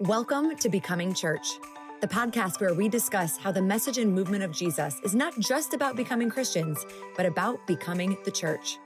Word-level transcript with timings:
Welcome 0.00 0.54
to 0.56 0.68
Becoming 0.68 1.14
Church, 1.14 1.58
the 2.02 2.06
podcast 2.06 2.60
where 2.60 2.74
we 2.74 2.86
discuss 2.86 3.38
how 3.38 3.50
the 3.50 3.62
message 3.62 3.96
and 3.96 4.12
movement 4.12 4.44
of 4.44 4.52
Jesus 4.52 5.00
is 5.02 5.14
not 5.14 5.38
just 5.38 5.72
about 5.72 5.96
becoming 5.96 6.28
Christians, 6.28 6.84
but 7.16 7.24
about 7.24 7.66
becoming 7.66 8.14
the 8.26 8.30
church. 8.30 8.78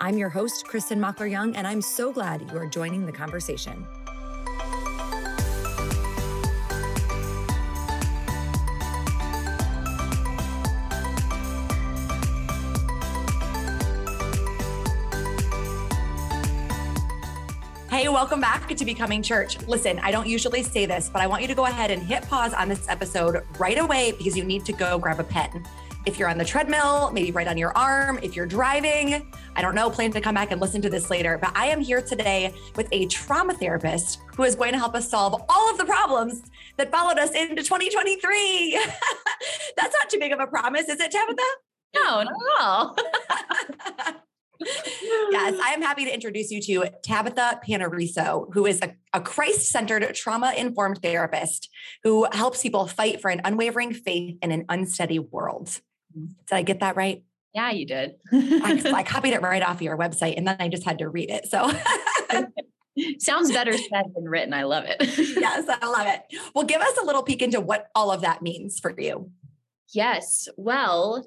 I'm 0.00 0.16
your 0.16 0.30
host, 0.30 0.64
Kristin 0.66 0.98
Mockler 0.98 1.30
Young, 1.30 1.54
and 1.56 1.66
I'm 1.66 1.82
so 1.82 2.10
glad 2.10 2.50
you 2.50 2.56
are 2.56 2.66
joining 2.66 3.04
the 3.04 3.12
conversation. 3.12 3.86
Welcome 18.16 18.40
back 18.40 18.66
to 18.74 18.82
Becoming 18.82 19.22
Church. 19.22 19.60
Listen, 19.68 19.98
I 19.98 20.10
don't 20.10 20.26
usually 20.26 20.62
say 20.62 20.86
this, 20.86 21.10
but 21.12 21.20
I 21.20 21.26
want 21.26 21.42
you 21.42 21.48
to 21.48 21.54
go 21.54 21.66
ahead 21.66 21.90
and 21.90 22.02
hit 22.02 22.22
pause 22.22 22.54
on 22.54 22.66
this 22.66 22.88
episode 22.88 23.44
right 23.58 23.76
away 23.76 24.14
because 24.16 24.34
you 24.34 24.42
need 24.42 24.64
to 24.64 24.72
go 24.72 24.98
grab 24.98 25.20
a 25.20 25.24
pen. 25.24 25.66
If 26.06 26.18
you're 26.18 26.30
on 26.30 26.38
the 26.38 26.44
treadmill, 26.44 27.10
maybe 27.12 27.30
right 27.30 27.46
on 27.46 27.58
your 27.58 27.76
arm, 27.76 28.18
if 28.22 28.34
you're 28.34 28.46
driving, 28.46 29.30
I 29.54 29.60
don't 29.60 29.74
know, 29.74 29.90
plan 29.90 30.12
to 30.12 30.22
come 30.22 30.34
back 30.34 30.50
and 30.50 30.62
listen 30.62 30.80
to 30.80 30.88
this 30.88 31.10
later. 31.10 31.36
But 31.36 31.54
I 31.54 31.66
am 31.66 31.78
here 31.78 32.00
today 32.00 32.54
with 32.74 32.88
a 32.90 33.04
trauma 33.08 33.52
therapist 33.52 34.20
who 34.34 34.44
is 34.44 34.54
going 34.54 34.72
to 34.72 34.78
help 34.78 34.94
us 34.94 35.10
solve 35.10 35.44
all 35.50 35.70
of 35.70 35.76
the 35.76 35.84
problems 35.84 36.40
that 36.78 36.90
followed 36.90 37.18
us 37.18 37.32
into 37.32 37.62
2023. 37.62 38.70
That's 39.76 39.94
not 39.94 40.08
too 40.08 40.18
big 40.18 40.32
of 40.32 40.40
a 40.40 40.46
promise, 40.46 40.88
is 40.88 41.00
it, 41.00 41.10
Tabitha? 41.10 41.42
No, 41.94 42.22
not 42.22 42.28
at 42.28 42.62
all. 42.62 42.96
yes, 45.30 45.58
I 45.62 45.72
am 45.72 45.82
happy 45.82 46.04
to 46.04 46.12
introduce 46.12 46.50
you 46.50 46.60
to 46.62 46.90
Tabitha 47.02 47.60
Panariso, 47.66 48.52
who 48.52 48.66
is 48.66 48.80
a, 48.82 48.94
a 49.12 49.20
Christ 49.20 49.70
centered, 49.70 50.14
trauma 50.14 50.52
informed 50.56 51.00
therapist 51.02 51.68
who 52.02 52.26
helps 52.32 52.62
people 52.62 52.86
fight 52.86 53.20
for 53.20 53.30
an 53.30 53.40
unwavering 53.44 53.92
faith 53.92 54.38
in 54.42 54.52
an 54.52 54.64
unsteady 54.68 55.18
world. 55.18 55.80
Did 56.14 56.30
I 56.52 56.62
get 56.62 56.80
that 56.80 56.96
right? 56.96 57.22
Yeah, 57.54 57.70
you 57.70 57.86
did. 57.86 58.16
I, 58.32 58.82
I, 58.96 59.02
copied 59.02 59.32
it 59.32 59.40
right 59.40 59.62
off 59.62 59.80
your 59.80 59.96
website 59.96 60.36
and 60.36 60.46
then 60.46 60.56
I 60.60 60.68
just 60.68 60.84
had 60.84 60.98
to 60.98 61.08
read 61.08 61.30
it. 61.30 61.46
So. 61.46 61.70
Sounds 63.18 63.52
better 63.52 63.72
said 63.72 64.06
than 64.14 64.24
written. 64.24 64.54
I 64.54 64.62
love 64.62 64.84
it. 64.86 64.96
yes, 65.00 65.68
I 65.68 65.86
love 65.86 66.06
it. 66.06 66.22
Well, 66.54 66.64
give 66.64 66.80
us 66.80 66.96
a 67.02 67.04
little 67.04 67.22
peek 67.22 67.42
into 67.42 67.60
what 67.60 67.88
all 67.94 68.10
of 68.10 68.22
that 68.22 68.40
means 68.40 68.80
for 68.80 68.94
you. 68.98 69.30
Yes. 69.92 70.48
Well, 70.56 71.24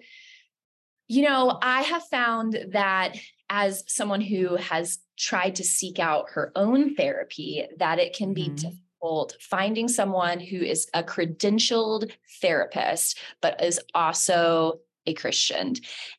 you 1.07 1.23
know, 1.23 1.57
I 1.61 1.81
have 1.81 2.03
found 2.03 2.57
that 2.71 3.17
as 3.49 3.83
someone 3.87 4.21
who 4.21 4.55
has 4.55 4.99
tried 5.17 5.55
to 5.55 5.63
seek 5.63 5.99
out 5.99 6.31
her 6.31 6.51
own 6.55 6.95
therapy, 6.95 7.65
that 7.77 7.99
it 7.99 8.15
can 8.15 8.33
be 8.33 8.45
mm-hmm. 8.45 8.55
difficult 8.55 9.35
finding 9.39 9.87
someone 9.87 10.39
who 10.39 10.57
is 10.57 10.87
a 10.93 11.03
credentialed 11.03 12.11
therapist, 12.41 13.17
but 13.41 13.61
is 13.63 13.79
also 13.95 14.79
a 15.05 15.13
Christian. 15.13 15.75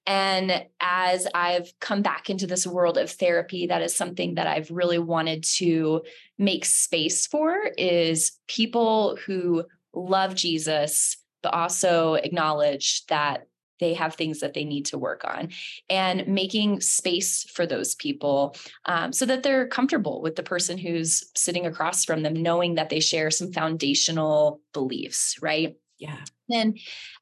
And 0.06 0.64
as 0.80 1.26
I've 1.34 1.72
come 1.80 2.02
back 2.02 2.30
into 2.30 2.46
this 2.46 2.66
world 2.66 2.98
of 2.98 3.10
therapy, 3.10 3.66
that 3.66 3.82
is 3.82 3.94
something 3.94 4.34
that 4.34 4.46
I've 4.46 4.70
really 4.70 4.98
wanted 4.98 5.44
to 5.56 6.02
make 6.38 6.64
space 6.64 7.26
for 7.26 7.70
is 7.78 8.32
people 8.48 9.16
who 9.26 9.64
love 9.94 10.34
Jesus, 10.34 11.16
but 11.42 11.54
also 11.54 12.14
acknowledge 12.14 13.06
that 13.06 13.46
they 13.80 13.94
have 13.94 14.14
things 14.14 14.40
that 14.40 14.54
they 14.54 14.64
need 14.64 14.86
to 14.86 14.98
work 14.98 15.24
on 15.24 15.48
and 15.88 16.26
making 16.26 16.80
space 16.80 17.44
for 17.44 17.66
those 17.66 17.94
people 17.94 18.54
um, 18.86 19.12
so 19.12 19.26
that 19.26 19.42
they're 19.42 19.66
comfortable 19.66 20.22
with 20.22 20.36
the 20.36 20.42
person 20.42 20.78
who's 20.78 21.30
sitting 21.34 21.66
across 21.66 22.04
from 22.04 22.22
them 22.22 22.34
knowing 22.34 22.74
that 22.74 22.90
they 22.90 23.00
share 23.00 23.30
some 23.30 23.52
foundational 23.52 24.60
beliefs 24.72 25.36
right? 25.42 25.76
Yeah. 25.98 26.18
Then 26.48 26.74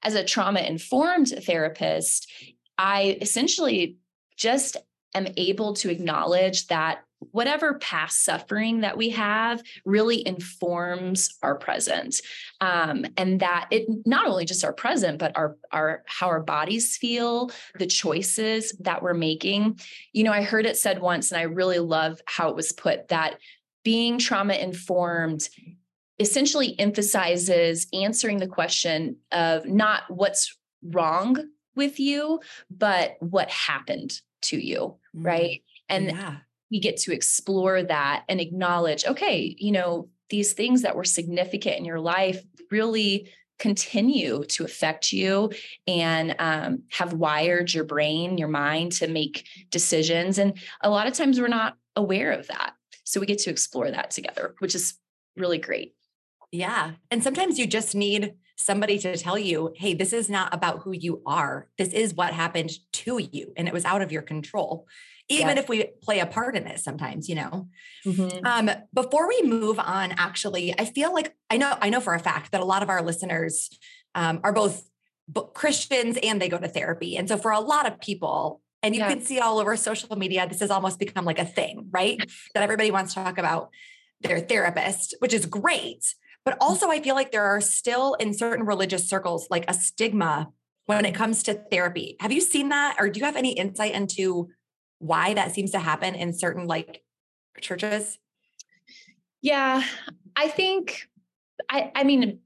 as 0.02 0.14
a 0.14 0.24
trauma 0.24 0.60
informed 0.60 1.28
therapist 1.28 2.30
i 2.78 3.18
essentially 3.20 3.96
just 4.36 4.76
am 5.14 5.26
able 5.36 5.74
to 5.74 5.90
acknowledge 5.90 6.68
that 6.68 7.02
whatever 7.32 7.74
past 7.74 8.24
suffering 8.24 8.80
that 8.80 8.96
we 8.96 9.10
have 9.10 9.62
really 9.84 10.26
informs 10.26 11.36
our 11.42 11.56
present. 11.56 12.20
Um, 12.60 13.04
and 13.16 13.40
that 13.40 13.68
it 13.70 13.86
not 14.06 14.26
only 14.26 14.44
just 14.44 14.64
our 14.64 14.72
present 14.72 15.18
but 15.18 15.36
our 15.36 15.56
our 15.72 16.02
how 16.06 16.28
our 16.28 16.40
bodies 16.40 16.96
feel 16.96 17.50
the 17.78 17.86
choices 17.86 18.72
that 18.80 19.02
we're 19.02 19.14
making. 19.14 19.80
You 20.12 20.24
know 20.24 20.32
i 20.32 20.42
heard 20.42 20.66
it 20.66 20.76
said 20.76 21.00
once 21.00 21.30
and 21.30 21.38
i 21.38 21.42
really 21.42 21.78
love 21.78 22.20
how 22.26 22.48
it 22.48 22.56
was 22.56 22.72
put 22.72 23.08
that 23.08 23.38
being 23.84 24.18
trauma 24.18 24.54
informed 24.54 25.48
essentially 26.18 26.78
emphasizes 26.78 27.86
answering 27.92 28.38
the 28.38 28.46
question 28.46 29.16
of 29.30 29.66
not 29.66 30.02
what's 30.08 30.56
wrong 30.82 31.36
with 31.76 32.00
you 32.00 32.40
but 32.70 33.16
what 33.20 33.48
happened 33.50 34.20
to 34.42 34.58
you 34.58 34.96
mm. 35.14 35.26
right 35.26 35.62
and 35.88 36.06
yeah 36.06 36.36
we 36.70 36.80
get 36.80 36.96
to 36.98 37.12
explore 37.12 37.82
that 37.82 38.24
and 38.28 38.40
acknowledge, 38.40 39.04
okay, 39.06 39.54
you 39.58 39.72
know, 39.72 40.08
these 40.30 40.52
things 40.52 40.82
that 40.82 40.96
were 40.96 41.04
significant 41.04 41.78
in 41.78 41.84
your 41.84 42.00
life 42.00 42.42
really 42.70 43.30
continue 43.58 44.44
to 44.44 44.64
affect 44.64 45.12
you 45.12 45.50
and 45.86 46.34
um, 46.38 46.82
have 46.90 47.12
wired 47.14 47.72
your 47.72 47.84
brain, 47.84 48.38
your 48.38 48.48
mind 48.48 48.92
to 48.92 49.08
make 49.08 49.46
decisions. 49.70 50.38
And 50.38 50.56
a 50.82 50.90
lot 50.90 51.06
of 51.06 51.14
times 51.14 51.40
we're 51.40 51.48
not 51.48 51.76
aware 51.96 52.32
of 52.32 52.46
that. 52.48 52.74
So 53.04 53.20
we 53.20 53.26
get 53.26 53.38
to 53.40 53.50
explore 53.50 53.90
that 53.90 54.10
together, 54.10 54.54
which 54.58 54.74
is 54.74 54.94
really 55.36 55.58
great. 55.58 55.94
Yeah. 56.52 56.92
And 57.10 57.22
sometimes 57.22 57.58
you 57.58 57.66
just 57.66 57.94
need 57.94 58.34
somebody 58.56 58.98
to 58.98 59.16
tell 59.16 59.38
you, 59.38 59.72
hey, 59.76 59.94
this 59.94 60.12
is 60.12 60.28
not 60.28 60.54
about 60.54 60.80
who 60.80 60.92
you 60.92 61.22
are. 61.26 61.68
This 61.78 61.92
is 61.92 62.14
what 62.14 62.32
happened 62.32 62.70
to 62.92 63.18
you. 63.18 63.52
And 63.56 63.68
it 63.68 63.74
was 63.74 63.84
out 63.84 64.02
of 64.02 64.12
your 64.12 64.22
control 64.22 64.86
even 65.28 65.56
yes. 65.56 65.58
if 65.58 65.68
we 65.68 65.84
play 66.02 66.20
a 66.20 66.26
part 66.26 66.56
in 66.56 66.66
it 66.66 66.80
sometimes 66.80 67.28
you 67.28 67.34
know 67.34 67.68
mm-hmm. 68.04 68.44
um, 68.46 68.70
before 68.94 69.28
we 69.28 69.42
move 69.42 69.78
on 69.78 70.12
actually 70.16 70.74
i 70.78 70.84
feel 70.84 71.12
like 71.12 71.34
i 71.50 71.56
know 71.56 71.76
i 71.80 71.90
know 71.90 72.00
for 72.00 72.14
a 72.14 72.18
fact 72.18 72.52
that 72.52 72.60
a 72.60 72.64
lot 72.64 72.82
of 72.82 72.88
our 72.88 73.02
listeners 73.02 73.70
um, 74.14 74.40
are 74.42 74.52
both 74.52 74.88
christians 75.54 76.18
and 76.22 76.40
they 76.40 76.48
go 76.48 76.58
to 76.58 76.68
therapy 76.68 77.16
and 77.16 77.28
so 77.28 77.36
for 77.36 77.50
a 77.50 77.60
lot 77.60 77.86
of 77.86 78.00
people 78.00 78.60
and 78.82 78.94
you 78.94 79.00
yeah. 79.00 79.08
can 79.08 79.20
see 79.20 79.38
all 79.40 79.58
over 79.58 79.76
social 79.76 80.16
media 80.16 80.46
this 80.48 80.60
has 80.60 80.70
almost 80.70 80.98
become 80.98 81.24
like 81.24 81.38
a 81.38 81.44
thing 81.44 81.88
right 81.90 82.18
that 82.54 82.62
everybody 82.62 82.90
wants 82.90 83.14
to 83.14 83.22
talk 83.22 83.38
about 83.38 83.70
their 84.20 84.40
therapist 84.40 85.14
which 85.18 85.34
is 85.34 85.46
great 85.46 86.14
but 86.44 86.56
also 86.60 86.88
i 86.88 87.00
feel 87.00 87.14
like 87.14 87.30
there 87.30 87.44
are 87.44 87.60
still 87.60 88.14
in 88.14 88.32
certain 88.32 88.64
religious 88.64 89.08
circles 89.08 89.46
like 89.50 89.64
a 89.68 89.74
stigma 89.74 90.48
when 90.86 91.04
it 91.04 91.14
comes 91.14 91.42
to 91.42 91.52
therapy 91.52 92.16
have 92.20 92.32
you 92.32 92.40
seen 92.40 92.70
that 92.70 92.96
or 92.98 93.10
do 93.10 93.20
you 93.20 93.26
have 93.26 93.36
any 93.36 93.52
insight 93.52 93.92
into 93.92 94.48
why 94.98 95.34
that 95.34 95.54
seems 95.54 95.72
to 95.72 95.78
happen 95.78 96.14
in 96.14 96.32
certain 96.32 96.66
like 96.66 97.02
churches? 97.60 98.18
Yeah, 99.40 99.82
I 100.36 100.48
think 100.48 101.08
I 101.70 101.90
I 101.94 102.04
mean 102.04 102.40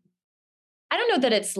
I 0.90 0.96
don't 0.96 1.08
know 1.08 1.28
that 1.28 1.32
it's 1.32 1.56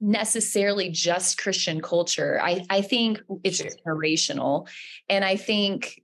necessarily 0.00 0.90
just 0.90 1.38
Christian 1.38 1.80
culture. 1.80 2.40
I 2.42 2.64
I 2.70 2.82
think 2.82 3.22
it's 3.44 3.62
generational 3.62 4.68
and 5.08 5.24
I 5.24 5.36
think 5.36 6.02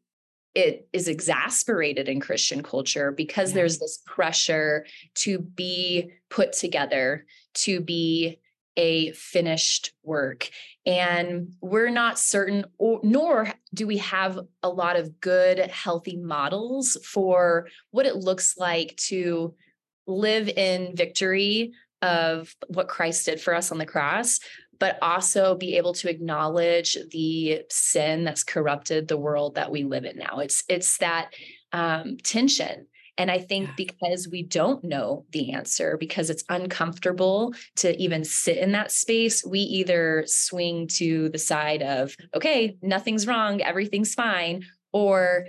it 0.54 0.88
is 0.94 1.06
exasperated 1.06 2.08
in 2.08 2.18
Christian 2.18 2.62
culture 2.62 3.12
because 3.12 3.50
yeah. 3.50 3.56
there's 3.56 3.78
this 3.78 4.02
pressure 4.06 4.86
to 5.16 5.38
be 5.38 6.12
put 6.30 6.54
together, 6.54 7.26
to 7.52 7.82
be 7.82 8.38
a 8.76 9.12
finished 9.12 9.92
work. 10.02 10.50
And 10.84 11.54
we're 11.60 11.90
not 11.90 12.18
certain, 12.18 12.64
or, 12.78 13.00
nor 13.02 13.52
do 13.74 13.86
we 13.86 13.98
have 13.98 14.38
a 14.62 14.68
lot 14.68 14.96
of 14.96 15.20
good, 15.20 15.58
healthy 15.58 16.16
models 16.16 16.96
for 17.04 17.68
what 17.90 18.06
it 18.06 18.16
looks 18.16 18.56
like 18.56 18.96
to 19.08 19.54
live 20.06 20.48
in 20.48 20.94
victory 20.94 21.72
of 22.02 22.54
what 22.68 22.88
Christ 22.88 23.26
did 23.26 23.40
for 23.40 23.54
us 23.54 23.72
on 23.72 23.78
the 23.78 23.86
cross, 23.86 24.38
but 24.78 24.98
also 25.02 25.56
be 25.56 25.76
able 25.76 25.94
to 25.94 26.10
acknowledge 26.10 26.96
the 27.10 27.62
sin 27.70 28.24
that's 28.24 28.44
corrupted 28.44 29.08
the 29.08 29.16
world 29.16 29.54
that 29.54 29.70
we 29.70 29.84
live 29.84 30.04
in 30.04 30.18
now. 30.18 30.38
It's 30.38 30.62
it's 30.68 30.98
that 30.98 31.32
um, 31.72 32.18
tension 32.22 32.86
and 33.18 33.30
I 33.30 33.38
think 33.38 33.68
yeah. 33.68 33.74
because 33.76 34.28
we 34.30 34.42
don't 34.42 34.84
know 34.84 35.24
the 35.30 35.52
answer, 35.52 35.96
because 35.96 36.28
it's 36.28 36.44
uncomfortable 36.48 37.54
to 37.76 37.96
even 37.96 38.24
sit 38.24 38.58
in 38.58 38.72
that 38.72 38.92
space, 38.92 39.44
we 39.44 39.60
either 39.60 40.24
swing 40.26 40.86
to 40.88 41.30
the 41.30 41.38
side 41.38 41.82
of, 41.82 42.14
okay, 42.34 42.76
nothing's 42.82 43.26
wrong, 43.26 43.62
everything's 43.62 44.14
fine, 44.14 44.64
or 44.92 45.46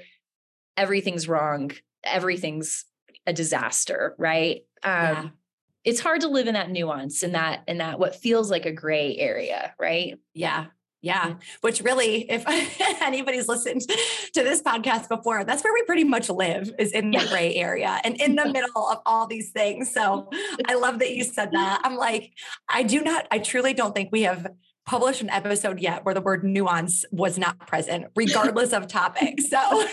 everything's 0.78 1.28
wrong, 1.28 1.72
everything's 2.04 2.86
a 3.26 3.34
disaster, 3.34 4.16
right? 4.18 4.62
Um, 4.84 4.94
yeah. 4.94 5.30
It's 5.84 6.00
hard 6.00 6.22
to 6.22 6.28
live 6.28 6.48
in 6.48 6.54
that 6.54 6.70
nuance 6.70 7.24
in 7.24 7.34
that 7.34 7.64
in 7.68 7.78
that 7.78 7.98
what 7.98 8.16
feels 8.16 8.52
like 8.52 8.66
a 8.66 8.74
gray 8.74 9.16
area, 9.18 9.74
right? 9.80 10.18
Yeah. 10.34 10.66
Yeah, 11.08 11.36
which 11.62 11.82
really, 11.82 12.30
if 12.30 12.44
anybody's 13.02 13.48
listened 13.48 13.82
to 13.82 14.44
this 14.44 14.62
podcast 14.62 15.08
before, 15.08 15.46
that's 15.46 15.64
where 15.64 15.74
we 15.74 15.84
pretty 15.84 16.04
much 16.04 16.30
live 16.30 16.70
is 16.78 16.92
in 16.92 17.12
the 17.12 17.20
yeah. 17.20 17.28
gray 17.30 17.56
area 17.56 18.02
and 18.04 18.20
in 18.20 18.36
the 18.36 18.46
middle 18.52 18.90
of 18.90 19.00
all 19.06 19.26
these 19.26 19.52
things. 19.52 19.90
So 19.94 20.30
I 20.68 20.74
love 20.74 21.00
that 21.00 21.12
you 21.16 21.24
said 21.24 21.52
that. 21.54 21.82
I'm 21.86 21.96
like, 21.96 22.34
I 22.68 22.84
do 22.84 23.02
not, 23.02 23.26
I 23.32 23.40
truly 23.40 23.74
don't 23.74 23.96
think 23.96 24.10
we 24.12 24.24
have 24.24 24.48
published 24.86 25.22
an 25.22 25.30
episode 25.30 25.80
yet 25.80 26.04
where 26.04 26.14
the 26.14 26.20
word 26.20 26.44
nuance 26.44 27.06
was 27.10 27.38
not 27.38 27.58
present, 27.60 28.08
regardless 28.16 28.74
of 28.74 28.88
topic. 28.88 29.40
So 29.50 29.86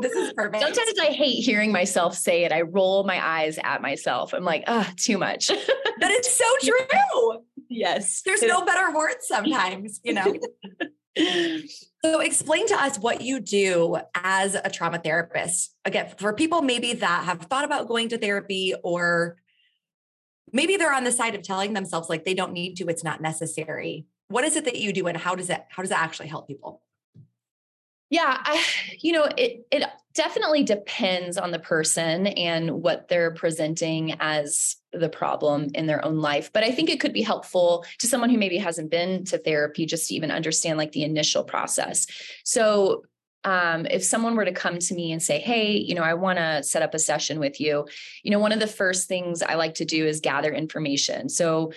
this 0.00 0.12
is 0.12 0.32
perfect. 0.34 0.62
Sometimes 0.62 0.98
I 1.00 1.06
hate 1.06 1.44
hearing 1.44 1.72
myself 1.72 2.14
say 2.14 2.44
it. 2.44 2.52
I 2.52 2.62
roll 2.62 3.04
my 3.04 3.22
eyes 3.22 3.58
at 3.62 3.82
myself. 3.82 4.32
I'm 4.32 4.44
like, 4.44 4.64
oh, 4.66 4.88
too 4.96 5.18
much. 5.18 5.48
but 5.48 6.10
it's 6.10 6.32
so 6.32 6.44
true. 6.62 7.42
Yes. 7.68 8.22
There's 8.22 8.42
no 8.42 8.64
better 8.64 8.92
word 8.94 9.16
sometimes, 9.20 10.00
you 10.02 10.14
know. 10.14 10.34
so 12.04 12.20
explain 12.20 12.66
to 12.68 12.74
us 12.74 12.98
what 12.98 13.20
you 13.20 13.40
do 13.40 13.98
as 14.14 14.54
a 14.54 14.70
trauma 14.70 14.98
therapist. 14.98 15.74
Again, 15.84 16.12
for 16.18 16.32
people 16.32 16.62
maybe 16.62 16.94
that 16.94 17.24
have 17.24 17.42
thought 17.42 17.64
about 17.64 17.88
going 17.88 18.08
to 18.10 18.18
therapy 18.18 18.74
or 18.82 19.36
maybe 20.52 20.76
they're 20.76 20.94
on 20.94 21.04
the 21.04 21.12
side 21.12 21.34
of 21.34 21.42
telling 21.42 21.72
themselves 21.72 22.08
like 22.08 22.24
they 22.24 22.34
don't 22.34 22.52
need 22.52 22.76
to, 22.76 22.86
it's 22.88 23.04
not 23.04 23.20
necessary. 23.20 24.06
What 24.28 24.44
is 24.44 24.56
it 24.56 24.64
that 24.64 24.76
you 24.76 24.92
do 24.92 25.06
and 25.06 25.16
how 25.16 25.34
does 25.34 25.50
it 25.50 25.64
how 25.70 25.82
does 25.82 25.90
it 25.90 25.98
actually 25.98 26.28
help 26.28 26.46
people? 26.46 26.82
Yeah, 28.10 28.38
I, 28.42 28.64
you 29.00 29.12
know, 29.12 29.24
it 29.36 29.66
it 29.70 29.84
definitely 30.14 30.64
depends 30.64 31.38
on 31.38 31.52
the 31.52 31.58
person 31.58 32.26
and 32.26 32.82
what 32.82 33.06
they're 33.08 33.30
presenting 33.30 34.16
as 34.18 34.76
the 34.92 35.08
problem 35.08 35.68
in 35.74 35.86
their 35.86 36.04
own 36.04 36.16
life. 36.18 36.52
But 36.52 36.64
I 36.64 36.72
think 36.72 36.90
it 36.90 36.98
could 36.98 37.12
be 37.12 37.22
helpful 37.22 37.84
to 37.98 38.08
someone 38.08 38.30
who 38.30 38.38
maybe 38.38 38.58
hasn't 38.58 38.90
been 38.90 39.24
to 39.26 39.38
therapy 39.38 39.86
just 39.86 40.08
to 40.08 40.14
even 40.14 40.32
understand 40.32 40.76
like 40.76 40.90
the 40.90 41.04
initial 41.04 41.44
process. 41.44 42.06
So 42.44 43.04
um, 43.44 43.86
if 43.86 44.02
someone 44.02 44.34
were 44.34 44.44
to 44.44 44.52
come 44.52 44.78
to 44.78 44.94
me 44.94 45.12
and 45.12 45.22
say, 45.22 45.38
Hey, 45.38 45.76
you 45.76 45.94
know, 45.94 46.02
I 46.02 46.14
want 46.14 46.38
to 46.38 46.64
set 46.64 46.82
up 46.82 46.94
a 46.94 46.98
session 46.98 47.38
with 47.38 47.60
you, 47.60 47.86
you 48.24 48.32
know, 48.32 48.40
one 48.40 48.52
of 48.52 48.58
the 48.58 48.66
first 48.66 49.06
things 49.06 49.42
I 49.42 49.54
like 49.54 49.74
to 49.74 49.84
do 49.84 50.04
is 50.04 50.20
gather 50.20 50.52
information. 50.52 51.28
So 51.28 51.72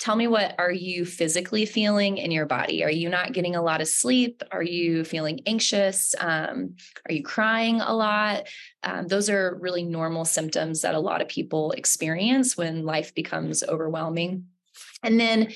tell 0.00 0.16
me 0.16 0.26
what 0.26 0.54
are 0.58 0.72
you 0.72 1.04
physically 1.04 1.66
feeling 1.66 2.16
in 2.16 2.30
your 2.30 2.46
body? 2.46 2.82
Are 2.82 2.90
you 2.90 3.10
not 3.10 3.32
getting 3.32 3.54
a 3.54 3.62
lot 3.62 3.82
of 3.82 3.88
sleep? 3.88 4.42
Are 4.50 4.62
you 4.62 5.04
feeling 5.04 5.40
anxious? 5.46 6.14
Um, 6.18 6.76
are 7.06 7.12
you 7.12 7.22
crying 7.22 7.82
a 7.82 7.94
lot? 7.94 8.48
Um, 8.82 9.06
those 9.08 9.28
are 9.28 9.58
really 9.60 9.84
normal 9.84 10.24
symptoms 10.24 10.80
that 10.80 10.94
a 10.94 11.00
lot 11.00 11.20
of 11.20 11.28
people 11.28 11.72
experience 11.72 12.56
when 12.56 12.86
life 12.86 13.14
becomes 13.14 13.62
overwhelming. 13.62 14.46
And 15.02 15.20
then 15.20 15.52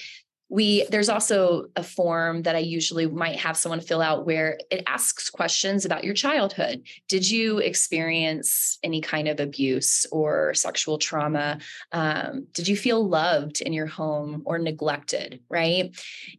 we 0.54 0.86
there's 0.88 1.08
also 1.08 1.64
a 1.74 1.82
form 1.82 2.42
that 2.42 2.54
i 2.54 2.60
usually 2.60 3.08
might 3.08 3.34
have 3.34 3.56
someone 3.56 3.80
fill 3.80 4.00
out 4.00 4.24
where 4.24 4.56
it 4.70 4.84
asks 4.86 5.28
questions 5.28 5.84
about 5.84 6.04
your 6.04 6.14
childhood. 6.14 6.86
Did 7.08 7.28
you 7.28 7.58
experience 7.58 8.78
any 8.84 9.00
kind 9.00 9.26
of 9.26 9.40
abuse 9.40 10.06
or 10.12 10.54
sexual 10.54 10.98
trauma? 10.98 11.58
Um, 11.90 12.46
did 12.52 12.68
you 12.68 12.76
feel 12.76 13.06
loved 13.06 13.62
in 13.62 13.72
your 13.72 13.86
home 13.86 14.42
or 14.44 14.58
neglected 14.58 15.40
right? 15.48 15.96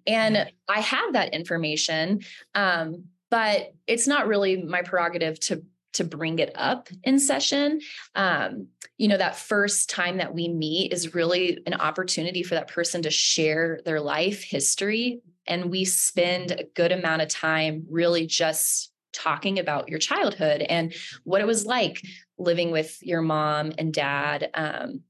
And 0.08 0.50
i 0.70 0.80
have 0.80 1.14
that 1.14 1.34
information 1.34 2.22
um, 2.54 3.04
but 3.30 3.74
it's 3.86 4.08
not 4.08 4.28
really 4.28 4.64
my 4.64 4.82
prerogative 4.82 5.38
to 5.42 5.64
to 5.96 6.04
bring 6.04 6.40
it 6.40 6.52
up 6.56 6.90
in 7.04 7.20
session. 7.20 7.82
Um, 8.16 8.68
you 8.98 9.08
know, 9.08 9.18
that 9.18 9.36
first 9.36 9.90
time 9.90 10.18
that 10.18 10.34
we 10.34 10.48
meet 10.48 10.94
is 10.94 11.14
really 11.14 11.60
an 11.66 11.74
opportunity 11.74 12.44
for 12.44 12.56
that 12.56 12.70
person 12.70 13.02
to 13.02 13.12
share 13.12 13.82
their 13.86 14.00
life 14.00 14.44
history. 14.44 15.22
And 15.48 15.70
we 15.70 15.86
spend 15.86 16.52
a 16.52 16.66
good 16.76 16.92
amount 16.92 17.22
of 17.22 17.28
time 17.28 17.86
really 17.90 18.26
just 18.26 18.92
talking 19.14 19.60
about 19.60 19.90
your 19.90 20.00
childhood 20.00 20.62
and 20.62 20.94
what 21.24 21.42
it 21.42 21.48
was 21.48 21.66
like 21.66 22.02
living 22.38 22.72
with 22.72 23.02
your 23.02 23.22
mom 23.22 23.72
and 23.78 23.94
dad. 23.94 24.50
Um, 24.54 25.02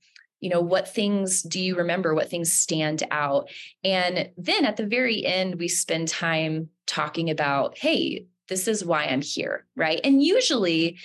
you 0.41 0.49
know 0.49 0.61
what 0.61 0.93
things 0.93 1.41
do 1.41 1.59
you 1.59 1.75
remember 1.75 2.13
what 2.13 2.29
things 2.29 2.53
stand 2.53 3.01
out 3.09 3.49
and 3.83 4.29
then 4.37 4.65
at 4.65 4.77
the 4.77 4.85
very 4.85 5.25
end 5.25 5.55
we 5.55 5.67
spend 5.67 6.07
time 6.07 6.69
talking 6.85 7.31
about 7.31 7.77
hey 7.77 8.27
this 8.47 8.67
is 8.67 8.85
why 8.85 9.05
I'm 9.05 9.21
here, 9.21 9.65
right? 9.75 9.99
And 10.03 10.21
usually 10.21 10.97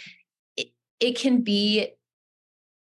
it, 0.56 0.68
it 1.00 1.18
can 1.18 1.42
be 1.42 1.92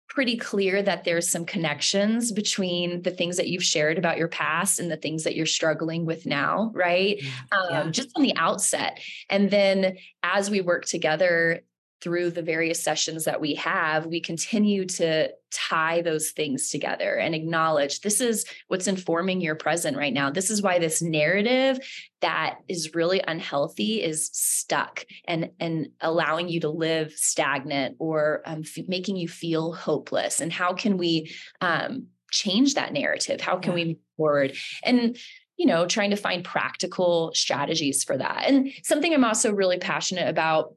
pretty 0.08 0.36
clear 0.36 0.82
that 0.82 1.04
there's 1.04 1.30
some 1.30 1.44
connections 1.44 2.32
between 2.32 3.02
the 3.02 3.10
things 3.10 3.36
that 3.36 3.48
you've 3.48 3.62
shared 3.62 3.98
about 3.98 4.16
your 4.16 4.28
past 4.28 4.78
and 4.78 4.90
the 4.90 4.96
things 4.96 5.24
that 5.24 5.36
you're 5.36 5.44
struggling 5.44 6.06
with 6.06 6.24
now, 6.24 6.70
right? 6.74 7.22
Yeah. 7.22 7.58
Um, 7.58 7.92
just 7.92 8.10
on 8.16 8.22
the 8.22 8.34
outset. 8.36 8.98
And 9.28 9.50
then 9.50 9.98
as 10.22 10.48
we 10.50 10.62
work 10.62 10.86
together 10.86 11.60
through 12.00 12.30
the 12.30 12.42
various 12.42 12.82
sessions 12.82 13.24
that 13.24 13.40
we 13.40 13.56
have, 13.56 14.06
we 14.06 14.20
continue 14.20 14.86
to 14.86 15.30
tie 15.56 16.02
those 16.02 16.32
things 16.32 16.68
together 16.68 17.16
and 17.16 17.34
acknowledge 17.34 18.00
this 18.00 18.20
is 18.20 18.44
what's 18.68 18.86
informing 18.86 19.40
your 19.40 19.54
present 19.54 19.96
right 19.96 20.12
now. 20.12 20.30
This 20.30 20.50
is 20.50 20.60
why 20.60 20.78
this 20.78 21.00
narrative 21.00 21.78
that 22.20 22.58
is 22.68 22.94
really 22.94 23.22
unhealthy 23.26 24.02
is 24.02 24.28
stuck 24.32 25.06
and 25.26 25.50
and 25.58 25.88
allowing 26.00 26.48
you 26.48 26.60
to 26.60 26.68
live 26.68 27.12
stagnant 27.12 27.96
or 27.98 28.42
um, 28.44 28.62
f- 28.64 28.84
making 28.86 29.16
you 29.16 29.28
feel 29.28 29.72
hopeless. 29.72 30.40
And 30.40 30.52
how 30.52 30.74
can 30.74 30.98
we 30.98 31.34
um, 31.62 32.08
change 32.30 32.74
that 32.74 32.92
narrative? 32.92 33.40
How 33.40 33.56
can 33.56 33.72
yeah. 33.72 33.74
we 33.74 33.84
move 33.84 33.96
forward? 34.18 34.56
And 34.84 35.16
you 35.56 35.64
know, 35.64 35.86
trying 35.86 36.10
to 36.10 36.16
find 36.16 36.44
practical 36.44 37.32
strategies 37.32 38.04
for 38.04 38.18
that. 38.18 38.44
And 38.46 38.70
something 38.82 39.14
I'm 39.14 39.24
also 39.24 39.54
really 39.54 39.78
passionate 39.78 40.28
about 40.28 40.74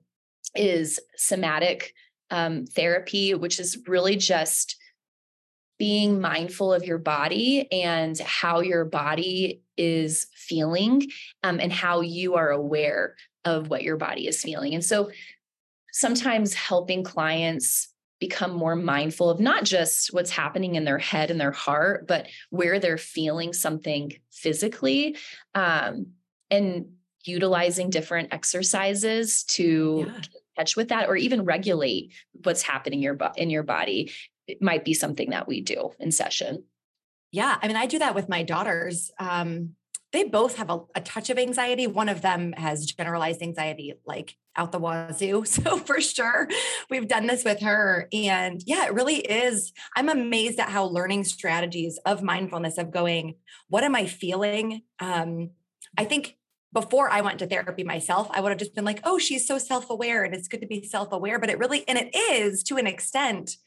is 0.56 1.02
somatic 1.18 1.94
um, 2.32 2.66
therapy, 2.66 3.34
which 3.34 3.60
is 3.60 3.78
really 3.88 4.16
just 4.16 4.76
being 5.78 6.20
mindful 6.20 6.74
of 6.74 6.86
your 6.86 6.98
body 6.98 7.72
and 7.72 8.20
how 8.20 8.60
your 8.60 8.84
body 8.84 9.62
is 9.78 10.28
feeling 10.36 11.08
um, 11.42 11.60
and 11.60 11.72
how 11.72 12.02
you 12.02 12.36
are 12.36 12.50
aware 12.50 13.16
of 13.46 13.70
what 13.70 13.82
your 13.82 13.96
body 13.96 14.28
is 14.28 14.42
feeling. 14.42 14.74
And 14.74 14.84
so 14.84 15.10
sometimes 15.94 16.54
helping 16.54 17.04
clients 17.04 17.88
become 18.20 18.52
more 18.52 18.76
mindful 18.76 19.30
of 19.30 19.40
not 19.40 19.64
just 19.64 20.14
what's 20.14 20.30
happening 20.30 20.76
in 20.76 20.84
their 20.84 20.98
head 20.98 21.32
and 21.32 21.40
their 21.40 21.54
heart, 21.54 22.06
but 22.06 22.28
where 22.50 22.78
they're 22.80 22.98
feeling 22.98 23.54
something 23.54 24.12
physically. 24.32 25.16
Um, 25.56 26.08
and 26.52 26.88
utilizing 27.26 27.90
different 27.90 28.34
exercises 28.34 29.44
to 29.44 30.06
yeah. 30.08 30.22
With 30.76 30.90
that 30.90 31.08
or 31.08 31.16
even 31.16 31.46
regulate 31.46 32.14
what's 32.44 32.62
happening 32.62 33.00
in 33.00 33.04
your, 33.04 33.18
in 33.36 33.50
your 33.50 33.64
body 33.64 34.12
it 34.48 34.62
might 34.62 34.84
be 34.84 34.96
something 34.96 35.30
that 35.30 35.48
we 35.48 35.62
do 35.62 35.92
in 36.00 36.12
session. 36.12 36.64
Yeah 37.32 37.58
i 37.62 37.68
mean 37.68 37.78
i 37.78 37.86
do 37.86 38.00
that 38.00 38.16
with 38.16 38.30
my 38.30 38.44
daughters 38.44 39.12
um, 39.20 39.76
they 40.12 40.24
both 40.24 40.56
have 40.56 40.72
a, 40.72 40.80
a, 40.96 41.02
touch 41.02 41.30
of 41.30 41.38
anxiety. 41.38 41.86
One 41.86 42.10
of 42.10 42.24
them 42.24 42.54
has 42.54 42.88
generalized 42.88 43.44
anxiety 43.44 43.94
like 44.06 44.36
out 44.56 44.72
the 44.72 44.80
wazoo 44.80 45.46
so 45.46 45.78
for 45.78 46.02
sure 46.02 46.48
we've 46.90 47.08
done 47.08 47.28
this 47.28 47.44
with 47.46 47.62
her 47.62 48.08
and 48.12 48.62
yeah 48.66 48.86
it 48.86 48.94
really 48.94 49.18
is 49.18 49.72
i'm 49.96 50.10
amazed 50.10 50.60
at 50.60 50.70
how 50.70 50.86
learning 50.86 51.24
strategies 51.24 52.00
of 52.06 52.24
mindfulness 52.24 52.78
of 52.78 52.92
going 52.92 53.36
what 53.68 53.84
am 53.84 53.96
i 53.96 54.06
feeling? 54.06 54.82
Um, 55.00 55.52
i 55.98 56.06
think 56.06 56.39
before 56.72 57.10
I 57.10 57.22
went 57.22 57.40
to 57.40 57.48
therapy 57.48 57.84
myself, 57.84 58.30
I 58.32 58.42
would 58.42 58.50
have 58.50 58.60
just 58.60 58.76
been 58.76 58.86
like, 58.86 59.00
oh, 59.04 59.18
she's 59.18 59.48
so 59.48 59.58
self 59.58 59.90
aware 59.90 60.24
and 60.24 60.34
it's 60.36 60.48
good 60.48 60.62
to 60.62 60.68
be 60.68 60.84
self 60.84 61.12
aware. 61.12 61.40
But 61.40 61.50
it 61.50 61.60
really, 61.60 61.88
and 61.88 61.98
it 61.98 62.16
is 62.16 62.64
to 62.64 62.78
an 62.78 62.88
extent, 62.88 63.58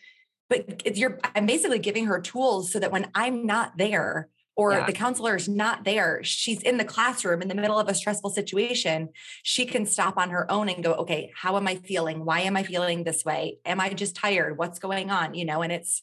but 0.49 0.97
you're, 0.97 1.19
I'm 1.35 1.47
basically 1.47 1.79
giving 1.79 2.07
her 2.07 2.21
tools 2.21 2.73
so 2.73 2.79
that 2.79 2.93
when 2.93 3.11
I'm 3.15 3.47
not 3.47 3.77
there 3.77 4.29
or 4.55 4.73
yeah. 4.73 4.87
the 4.87 4.93
counselor 4.93 5.35
is 5.35 5.49
not 5.49 5.85
there, 5.85 6.23
she's 6.23 6.63
in 6.63 6.77
the 6.77 6.85
classroom 6.85 7.43
in 7.43 7.49
the 7.49 7.55
middle 7.55 7.79
of 7.79 7.89
a 7.89 7.95
stressful 7.95 8.31
situation, 8.31 9.09
she 9.43 9.67
can 9.67 9.87
stop 9.87 10.17
on 10.17 10.31
her 10.31 10.51
own 10.51 10.69
and 10.69 10.85
go, 10.85 10.93
okay, 10.95 11.33
how 11.35 11.57
am 11.57 11.67
I 11.67 11.77
feeling? 11.77 12.25
Why 12.25 12.41
am 12.41 12.57
I 12.57 12.63
feeling 12.63 13.03
this 13.03 13.25
way? 13.25 13.59
Am 13.65 13.81
I 13.81 13.95
just 13.95 14.15
tired? 14.15 14.59
What's 14.59 14.79
going 14.79 15.11
on? 15.11 15.35
You 15.35 15.47
know, 15.47 15.63
and 15.63 15.73
it's, 15.73 16.03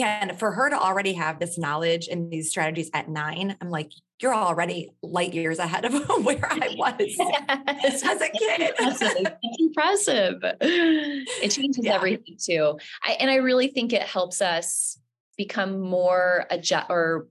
man, 0.00 0.36
for 0.36 0.52
her 0.52 0.70
to 0.70 0.78
already 0.78 1.14
have 1.14 1.38
this 1.38 1.58
knowledge 1.58 2.08
and 2.08 2.30
these 2.30 2.50
strategies 2.50 2.90
at 2.94 3.08
nine, 3.08 3.56
I'm 3.60 3.70
like, 3.70 3.92
you're 4.20 4.34
already 4.34 4.90
light 5.02 5.34
years 5.34 5.58
ahead 5.58 5.84
of 5.84 5.92
where 6.24 6.46
I 6.50 6.74
was 6.76 6.94
yes. 6.98 8.02
as 8.04 8.20
a 8.20 8.28
kid. 8.30 8.72
it's 8.78 9.60
impressive. 9.60 10.36
It 10.60 11.48
changes 11.48 11.84
yeah. 11.84 11.94
everything 11.94 12.36
too. 12.42 12.78
I, 13.02 13.12
and 13.12 13.30
I 13.30 13.36
really 13.36 13.68
think 13.68 13.92
it 13.92 14.02
helps 14.02 14.40
us 14.40 14.98
become 15.36 15.80
more 15.80 16.46
adjust 16.50 16.86
or 16.88 17.28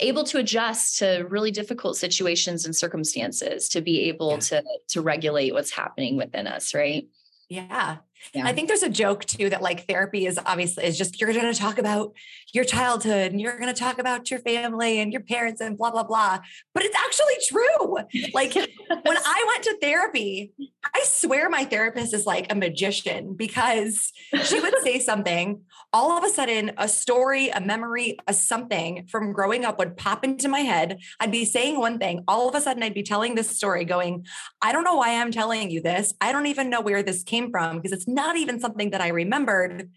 able 0.00 0.24
to 0.24 0.38
adjust 0.38 0.98
to 0.98 1.26
really 1.28 1.50
difficult 1.50 1.96
situations 1.96 2.64
and 2.64 2.74
circumstances 2.74 3.68
to 3.70 3.80
be 3.80 4.08
able 4.08 4.32
yeah. 4.32 4.38
to 4.38 4.64
to 4.88 5.02
regulate 5.02 5.52
what's 5.52 5.72
happening 5.72 6.16
within 6.16 6.46
us 6.46 6.72
right 6.72 7.08
yeah 7.48 7.96
Yeah. 8.34 8.46
I 8.46 8.52
think 8.52 8.68
there's 8.68 8.82
a 8.82 8.88
joke 8.88 9.24
too 9.24 9.50
that 9.50 9.62
like 9.62 9.86
therapy 9.86 10.26
is 10.26 10.38
obviously 10.44 10.84
is 10.84 10.98
just 10.98 11.20
you're 11.20 11.32
going 11.32 11.52
to 11.52 11.58
talk 11.58 11.78
about 11.78 12.12
your 12.52 12.64
childhood 12.64 13.32
and 13.32 13.40
you're 13.40 13.58
going 13.58 13.72
to 13.72 13.78
talk 13.78 13.98
about 13.98 14.30
your 14.30 14.40
family 14.40 15.00
and 15.00 15.12
your 15.12 15.22
parents 15.22 15.60
and 15.60 15.76
blah 15.78 15.90
blah 15.90 16.02
blah. 16.02 16.38
But 16.74 16.84
it's 16.84 16.96
actually 16.96 17.34
true. 17.48 17.98
Like 18.34 18.54
when 18.54 18.68
I 19.24 19.44
went 19.48 19.64
to 19.64 19.78
therapy, 19.80 20.52
I 20.94 21.04
swear 21.04 21.48
my 21.48 21.64
therapist 21.64 22.14
is 22.14 22.26
like 22.26 22.50
a 22.50 22.54
magician 22.54 23.34
because 23.34 24.12
she 24.44 24.60
would 24.60 24.74
say 24.82 24.98
something, 24.98 25.62
all 25.92 26.12
of 26.12 26.24
a 26.24 26.28
sudden 26.28 26.72
a 26.76 26.88
story, 26.88 27.48
a 27.48 27.60
memory, 27.60 28.18
a 28.26 28.34
something 28.34 29.06
from 29.06 29.32
growing 29.32 29.64
up 29.64 29.78
would 29.78 29.96
pop 29.96 30.24
into 30.24 30.48
my 30.48 30.60
head. 30.60 30.98
I'd 31.20 31.32
be 31.32 31.44
saying 31.44 31.78
one 31.78 31.98
thing, 31.98 32.24
all 32.28 32.48
of 32.48 32.54
a 32.54 32.60
sudden 32.60 32.82
I'd 32.82 32.94
be 32.94 33.02
telling 33.02 33.34
this 33.34 33.56
story 33.56 33.84
going, 33.84 34.26
I 34.60 34.72
don't 34.72 34.84
know 34.84 34.96
why 34.96 35.20
I'm 35.20 35.32
telling 35.32 35.70
you 35.70 35.80
this. 35.80 36.14
I 36.20 36.32
don't 36.32 36.46
even 36.46 36.70
know 36.70 36.80
where 36.80 37.02
this 37.02 37.22
came 37.22 37.50
from 37.50 37.76
because 37.76 37.92
it's 37.92 38.08
not 38.08 38.36
even 38.36 38.60
something 38.60 38.90
that 38.90 39.00
I 39.00 39.08
remembered. 39.08 39.90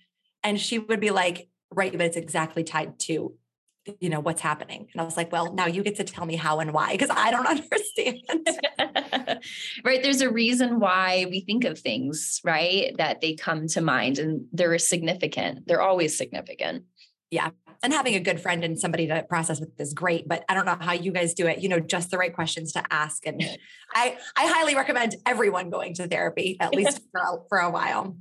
And 0.44 0.60
she 0.60 0.80
would 0.80 1.00
be 1.00 1.12
like, 1.12 1.50
right, 1.72 1.92
but 1.92 2.02
it's 2.02 2.18
exactly 2.18 2.64
tied 2.64 3.00
to 3.00 3.36
you 4.00 4.10
know 4.10 4.20
what's 4.20 4.42
happening. 4.42 4.88
And 4.92 5.02
i 5.02 5.04
was 5.04 5.18
like 5.18 5.32
well 5.32 5.54
now 5.54 5.68
you 5.68 5.84
get 5.84 5.96
to 5.98 6.04
tell 6.04 6.26
me 6.26 6.36
how 6.36 6.60
and 6.60 6.74
why 6.74 6.92
because 6.92 7.10
i 7.12 7.32
don't 7.32 7.48
understand. 7.56 8.20
Right 9.84 10.04
there's 10.04 10.22
a 10.22 10.30
reason 10.30 10.80
why 10.80 11.26
we 11.30 11.42
think 11.42 11.64
of 11.64 11.80
things 11.80 12.40
right 12.44 12.96
that 12.98 13.22
they 13.22 13.34
come 13.36 13.68
to 13.68 13.82
mind 13.82 14.20
and 14.20 14.46
they're 14.52 14.78
significant. 14.78 15.68
They're 15.68 15.82
always 15.82 16.18
significant. 16.18 16.84
Yeah 17.32 17.52
and 17.84 17.94
having 17.94 18.16
a 18.16 18.20
good 18.20 18.40
friend 18.40 18.64
and 18.64 18.80
somebody 18.80 19.08
to 19.08 19.24
process 19.24 19.60
with 19.60 19.70
is 19.80 19.94
great 19.94 20.28
but 20.28 20.44
i 20.50 20.54
don't 20.54 20.66
know 20.66 20.78
how 20.80 20.94
you 20.94 21.12
guys 21.12 21.34
do 21.34 21.48
it 21.48 21.60
you 21.60 21.70
know 21.70 21.80
just 21.80 22.12
the 22.12 22.18
right 22.18 22.34
questions 22.34 22.72
to 22.74 22.84
ask 22.92 23.26
and 23.26 23.42
i 23.96 24.18
i 24.36 24.48
highly 24.48 24.76
recommend 24.76 25.16
everyone 25.26 25.70
going 25.70 25.94
to 25.94 26.08
therapy 26.08 26.58
at 26.60 26.74
least 26.74 27.02
for, 27.12 27.22
a, 27.22 27.38
for 27.50 27.58
a 27.60 27.70
while. 27.70 28.16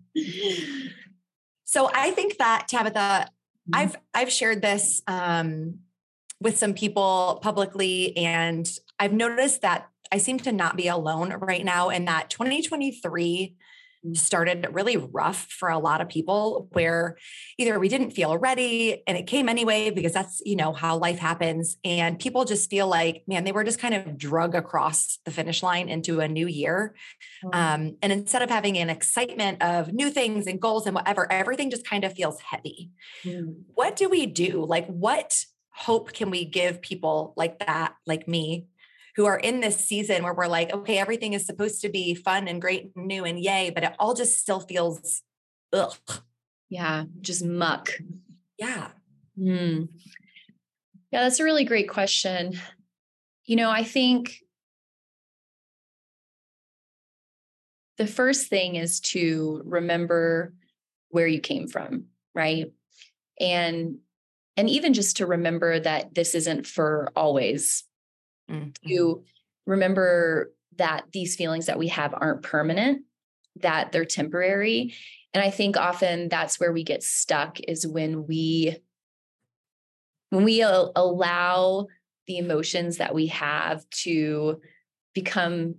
So 1.65 1.91
i 1.93 2.11
think 2.11 2.39
that 2.39 2.69
tabitha 2.69 3.29
Mm-hmm. 3.71 3.81
I've 3.81 3.97
I've 4.15 4.33
shared 4.33 4.63
this 4.63 5.03
um, 5.07 5.81
with 6.41 6.59
some 6.59 6.75
people 6.75 7.39
publicly, 7.43 8.17
and 8.17 8.69
I've 8.99 9.13
noticed 9.13 9.63
that 9.63 9.89
I 10.13 10.19
seem 10.19 10.39
to 10.41 10.53
not 10.53 10.77
be 10.77 10.89
alone 10.89 11.33
right 11.35 11.65
now, 11.65 11.91
and 11.91 12.09
that 12.09 12.31
2023 12.31 13.03
mm. 13.03 13.55
Started 14.15 14.67
really 14.73 14.97
rough 14.97 15.47
for 15.51 15.69
a 15.69 15.79
lot 15.79 16.01
of 16.01 16.09
people 16.09 16.69
where 16.73 17.17
either 17.59 17.79
we 17.79 17.89
didn't 17.89 18.13
feel 18.13 18.37
ready 18.39 19.03
and 19.07 19.17
it 19.17 19.27
came 19.27 19.49
anyway 19.49 19.91
because 19.91 20.13
that's 20.13 20.41
you 20.45 20.57
know 20.57 20.73
how 20.73 20.97
life 20.97 21.19
happens 21.19 21.77
and 21.85 22.19
people 22.19 22.45
just 22.45 22.71
feel 22.71 22.89
like 22.89 23.23
man 23.27 23.45
they 23.45 23.53
were 23.53 23.65
just 23.65 23.79
kind 23.79 23.95
of 23.95 24.17
drug 24.17 24.55
across 24.55 25.19
the 25.25 25.31
finish 25.31 25.63
line 25.63 25.89
into 25.89 26.21
a 26.21 26.29
new 26.29 26.47
year 26.47 26.95
mm-hmm. 27.45 27.59
um, 27.59 27.97
and 28.03 28.13
instead 28.13 28.43
of 28.43 28.49
having 28.49 28.79
an 28.79 28.89
excitement 28.89 29.63
of 29.63 29.93
new 29.93 30.11
things 30.11 30.47
and 30.47 30.61
goals 30.61 30.87
and 30.87 30.95
whatever 30.95 31.31
everything 31.31 31.71
just 31.71 31.87
kind 31.87 32.05
of 32.05 32.15
feels 32.15 32.41
heavy 32.41 32.91
mm-hmm. 33.23 33.53
what 33.75 33.97
do 33.97 34.09
we 34.09 34.25
do 34.25 34.65
like 34.65 34.87
what 34.87 35.45
hope 35.73 36.13
can 36.13 36.31
we 36.31 36.45
give 36.45 36.81
people 36.81 37.35
like 37.37 37.59
that 37.59 37.95
like 38.07 38.27
me 38.27 38.67
who 39.21 39.27
are 39.27 39.39
in 39.39 39.61
this 39.61 39.77
season 39.85 40.23
where 40.23 40.33
we're 40.33 40.47
like, 40.47 40.73
okay, 40.73 40.97
everything 40.97 41.35
is 41.35 41.45
supposed 41.45 41.83
to 41.83 41.91
be 41.91 42.15
fun 42.15 42.49
and 42.49 42.59
great 42.59 42.91
and 42.97 43.07
new 43.07 43.27
and 43.27 43.39
yay, 43.39 43.69
but 43.69 43.85
it 43.85 43.93
all 43.99 44.15
just 44.15 44.39
still 44.39 44.61
feels 44.61 45.23
ugh. 45.75 45.95
Yeah, 46.71 47.05
just 47.21 47.45
muck. 47.45 47.91
Yeah. 48.57 48.89
Hmm. 49.39 49.83
Yeah, 51.13 51.25
that's 51.25 51.39
a 51.39 51.45
really 51.45 51.65
great 51.65 51.91
question. 51.91 52.59
You 53.45 53.57
know, 53.57 53.69
I 53.69 53.85
think 53.85 54.37
the 57.99 58.07
first 58.07 58.49
thing 58.49 58.77
is 58.77 59.01
to 59.01 59.61
remember 59.67 60.55
where 61.11 61.27
you 61.27 61.41
came 61.41 61.69
from, 61.69 62.07
right? 62.35 62.73
And 63.39 63.99
and 64.57 64.71
even 64.71 64.95
just 64.95 65.19
to 65.19 65.27
remember 65.27 65.79
that 65.79 66.15
this 66.15 66.35
isn't 66.35 66.67
for 66.67 67.13
always 67.15 67.85
mm-hmm. 68.51 68.89
to 68.89 69.25
remember 69.67 70.53
that 70.77 71.05
these 71.13 71.37
feelings 71.37 71.67
that 71.67 71.79
we 71.79 71.89
have 71.89 72.15
aren't 72.15 72.43
permanent, 72.43 73.03
that 73.57 73.93
they're 73.93 74.05
temporary. 74.05 74.95
And 75.33 75.43
I 75.43 75.51
think 75.51 75.77
often 75.77 76.29
that's 76.29 76.59
where 76.59 76.73
we 76.73 76.85
get 76.85 77.03
stuck 77.03 77.59
is 77.61 77.87
when 77.87 78.27
we 78.27 78.77
when 80.31 80.45
we 80.45 80.63
allow 80.63 81.87
the 82.27 82.39
emotions 82.39 82.99
that 82.99 83.15
we 83.15 83.27
have 83.27 83.89
to 83.91 84.61
become 85.15 85.75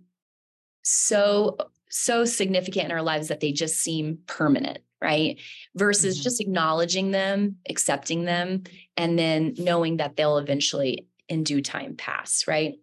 so 0.84 1.58
so 1.90 2.26
significant 2.26 2.86
in 2.86 2.92
our 2.92 3.02
lives 3.02 3.28
that 3.28 3.40
they 3.40 3.52
just 3.52 3.78
seem 3.78 4.20
permanent 4.28 4.80
right 5.02 5.40
versus 5.76 6.16
mm-hmm. 6.16 6.24
just 6.24 6.42
acknowledging 6.42 7.12
them 7.12 7.58
accepting 7.70 8.26
them 8.26 8.64
and 8.98 9.18
then 9.18 9.54
knowing 9.58 9.98
that 9.98 10.16
they'll 10.16 10.38
eventually 10.38 11.08
in 11.32 11.44
due 11.44 11.62
time 11.62 11.96
pass, 11.96 12.44
right? 12.46 12.76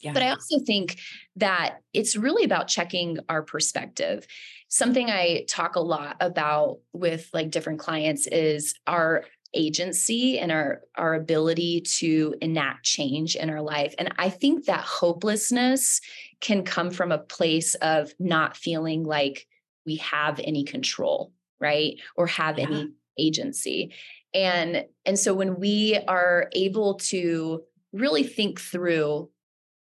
Yeah. 0.00 0.12
But 0.12 0.22
I 0.22 0.28
also 0.30 0.60
think 0.60 1.00
that 1.36 1.78
it's 1.92 2.14
really 2.14 2.44
about 2.44 2.68
checking 2.68 3.18
our 3.28 3.42
perspective. 3.42 4.26
Something 4.68 5.10
I 5.10 5.46
talk 5.48 5.74
a 5.74 5.80
lot 5.80 6.16
about 6.20 6.80
with 6.92 7.30
like 7.32 7.50
different 7.50 7.80
clients 7.80 8.26
is 8.26 8.74
our 8.86 9.24
agency 9.54 10.38
and 10.38 10.52
our 10.52 10.82
our 10.96 11.14
ability 11.14 11.80
to 11.80 12.34
enact 12.42 12.84
change 12.84 13.34
in 13.34 13.48
our 13.48 13.62
life. 13.62 13.94
And 13.98 14.12
I 14.18 14.28
think 14.28 14.66
that 14.66 14.82
hopelessness 14.82 16.02
can 16.42 16.62
come 16.62 16.90
from 16.90 17.10
a 17.10 17.18
place 17.18 17.74
of 17.76 18.12
not 18.20 18.56
feeling 18.56 19.02
like 19.02 19.46
we 19.86 19.96
have 19.96 20.38
any 20.44 20.64
control, 20.64 21.32
right? 21.58 21.94
Or 22.14 22.26
have 22.26 22.58
yeah. 22.58 22.66
any 22.66 22.92
agency. 23.18 23.94
And 24.34 24.84
and 25.06 25.18
so 25.18 25.34
when 25.34 25.58
we 25.58 25.96
are 26.06 26.50
able 26.52 26.94
to 26.94 27.62
really 27.92 28.22
think 28.22 28.60
through 28.60 29.30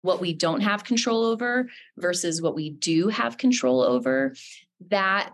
what 0.02 0.20
we 0.20 0.32
don't 0.32 0.62
have 0.62 0.84
control 0.84 1.24
over 1.24 1.68
versus 1.98 2.40
what 2.40 2.54
we 2.54 2.70
do 2.70 3.08
have 3.08 3.38
control 3.38 3.82
over, 3.82 4.34
that 4.88 5.30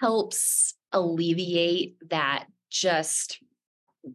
helps 0.00 0.74
alleviate 0.92 1.96
that 2.08 2.46
just 2.70 3.40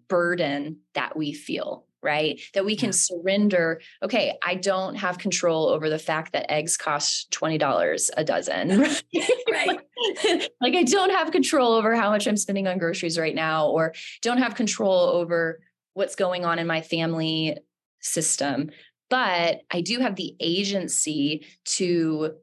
burden 0.08 0.78
that 0.94 1.16
we 1.16 1.34
feel 1.34 1.86
right? 2.04 2.42
That 2.54 2.66
we 2.66 2.76
can 2.76 2.88
yeah. 2.88 2.96
surrender, 2.96 3.82
okay, 4.04 4.38
I 4.44 4.56
don't 4.56 4.96
have 4.96 5.18
control 5.18 5.70
over 5.70 5.90
the 5.90 5.98
fact 5.98 6.34
that 6.34 6.52
eggs 6.52 6.76
cost 6.76 7.32
$20 7.32 8.10
a 8.18 8.24
dozen. 8.24 8.70
right. 9.52 9.80
like 10.62 10.76
I 10.76 10.84
don't 10.84 11.12
have 11.12 11.32
control 11.32 11.72
over 11.72 11.96
how 11.96 12.10
much 12.10 12.28
I'm 12.28 12.38
spending 12.38 12.68
on 12.68 12.78
groceries 12.78 13.18
right 13.18 13.34
now, 13.34 13.70
or 13.70 13.94
don't 14.22 14.40
have 14.40 14.56
control 14.56 15.10
over 15.10 15.62
what's 15.94 16.16
going 16.16 16.44
on 16.44 16.60
in 16.60 16.68
my 16.68 16.82
family 16.82 17.58
system, 18.04 18.70
but 19.10 19.62
I 19.72 19.82
do 19.82 20.00
have 20.00 20.16
the 20.16 20.36
agency 20.40 21.46
to 21.66 22.36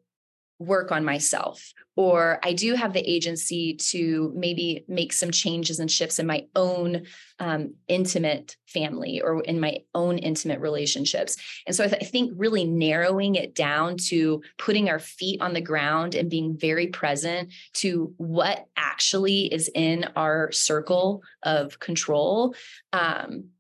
work 0.59 0.93
on 0.93 1.05
myself 1.05 1.73
or 1.97 2.39
I 2.43 2.53
do 2.53 2.75
have 2.75 2.93
the 2.93 3.11
agency 3.11 3.75
to 3.91 4.33
maybe 4.35 4.85
make 4.89 5.13
some 5.13 5.31
changes 5.31 5.81
and 5.81 5.91
shifts 5.91 6.19
in 6.19 6.27
my 6.27 6.47
own 6.55 7.03
um, 7.39 7.75
intimate 7.89 8.57
family 8.67 9.21
or 9.21 9.43
in 9.43 9.59
my 9.59 9.79
own 9.95 10.19
intimate 10.19 10.61
relationships. 10.61 11.37
And 11.67 11.75
so 11.75 11.85
I, 11.85 11.89
th- 11.89 12.03
I, 12.03 12.07
think 12.07 12.33
really 12.37 12.65
narrowing 12.65 13.35
it 13.35 13.55
down 13.55 13.97
to 14.09 14.43
putting 14.59 14.89
our 14.89 14.99
feet 14.99 15.43
on 15.43 15.53
the 15.53 15.61
ground 15.61 16.15
and 16.15 16.31
being 16.31 16.57
very 16.57 16.87
present 16.87 17.53
to 17.75 18.15
what 18.17 18.67
actually 18.77 19.53
is 19.53 19.71
in 19.75 20.07
our 20.17 20.53
circle 20.53 21.23
of 21.43 21.81
control 21.81 22.55
um, 22.93 23.51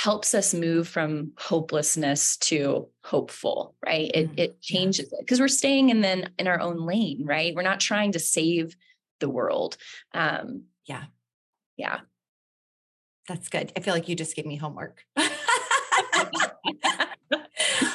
helps 0.00 0.34
us 0.34 0.54
move 0.54 0.88
from 0.88 1.30
hopelessness 1.36 2.38
to 2.38 2.88
hopeful 3.04 3.74
right? 3.84 4.10
It, 4.14 4.28
mm-hmm. 4.28 4.38
it 4.38 4.60
changes 4.62 5.12
it 5.12 5.18
because 5.20 5.40
we're 5.40 5.48
staying 5.48 5.90
in 5.90 6.00
then 6.00 6.30
in 6.38 6.48
our 6.48 6.58
own 6.58 6.86
lane 6.86 7.26
right? 7.26 7.54
We're 7.54 7.60
not 7.60 7.80
trying 7.80 8.12
to 8.12 8.18
save 8.18 8.74
the 9.18 9.28
world 9.28 9.76
um 10.14 10.62
yeah. 10.86 11.04
yeah. 11.76 12.00
That's 13.28 13.50
good. 13.50 13.72
I 13.76 13.80
feel 13.80 13.92
like 13.92 14.08
you 14.08 14.16
just 14.16 14.34
gave 14.34 14.46
me 14.46 14.56
homework. 14.56 15.04
I'm 15.16 15.28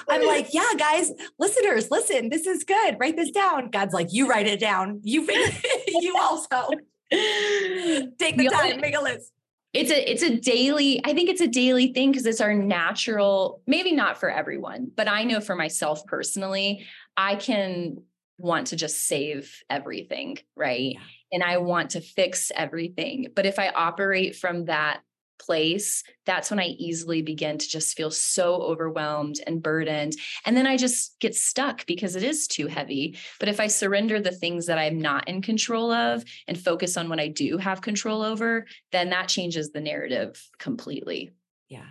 like, 0.28 0.54
yeah, 0.54 0.74
guys, 0.78 1.12
listeners, 1.40 1.90
listen, 1.90 2.30
this 2.30 2.46
is 2.46 2.64
good. 2.64 2.98
Write 3.00 3.16
this 3.16 3.32
down. 3.32 3.72
God's 3.72 3.96
like, 3.96 4.14
you 4.14 4.30
write 4.30 4.46
it 4.46 4.60
down. 4.60 5.02
You 5.04 5.24
you 5.88 6.16
also. 6.22 6.70
Take 7.12 8.38
the 8.38 8.50
time, 8.52 8.80
make 8.80 8.96
a 8.96 9.02
list 9.02 9.32
it's 9.76 9.92
a 9.92 10.12
it's 10.12 10.24
a 10.24 10.38
daily 10.38 11.02
i 11.06 11.14
think 11.14 11.30
it's 11.30 11.42
a 11.42 11.48
daily 11.48 11.94
thing 11.94 12.12
because 12.12 12.26
it's 12.26 12.42
our 12.42 12.54
natural 12.54 13.62
maybe 13.68 13.92
not 13.92 14.18
for 14.18 14.30
everyone 14.30 14.92
but 14.96 15.08
i 15.08 15.24
know 15.24 15.40
for 15.40 15.56
myself 15.56 16.06
personally 16.06 16.86
i 17.18 17.36
can 17.36 17.98
want 18.38 18.68
to 18.68 18.76
just 18.76 19.08
save 19.08 19.64
everything 19.70 20.38
right? 20.56 20.98
And 21.32 21.44
i 21.44 21.58
want 21.58 21.92
to 21.92 22.02
fix 22.02 22.52
everything. 22.56 23.28
But 23.36 23.46
if 23.46 23.60
i 23.60 23.70
operate 23.70 24.36
from 24.36 24.66
that 24.66 25.02
place, 25.38 26.04
that's 26.26 26.50
when 26.50 26.60
I 26.60 26.68
easily 26.68 27.22
begin 27.22 27.58
to 27.58 27.68
just 27.68 27.96
feel 27.96 28.12
so 28.12 28.56
overwhelmed 28.56 29.40
and 29.46 29.62
burdened. 29.62 30.14
And 30.46 30.56
then 30.56 30.68
I 30.68 30.78
just 30.78 31.20
get 31.20 31.36
stuck 31.36 31.86
because 31.86 32.16
it 32.16 32.24
is 32.24 32.48
too 32.48 32.68
heavy. 32.68 33.18
But 33.40 33.50
if 33.50 33.60
I 33.60 33.68
surrender 33.68 34.20
the 34.20 34.32
things 34.32 34.66
that 34.68 34.78
I'm 34.78 35.00
not 35.00 35.28
in 35.28 35.42
control 35.42 35.92
of 35.92 36.24
and 36.48 36.60
focus 36.60 36.98
on 36.98 37.10
what 37.10 37.20
I 37.20 37.28
do 37.28 37.58
have 37.58 37.82
control 37.82 38.22
over, 38.22 38.66
then 38.92 39.10
that 39.10 39.28
changes 39.28 39.72
the 39.72 39.82
narrative 39.82 40.42
completely. 40.58 41.32
Yeah. 41.70 41.88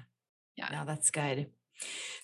Yeah. 0.57 0.69
No, 0.73 0.85
that's 0.85 1.11
good. 1.11 1.47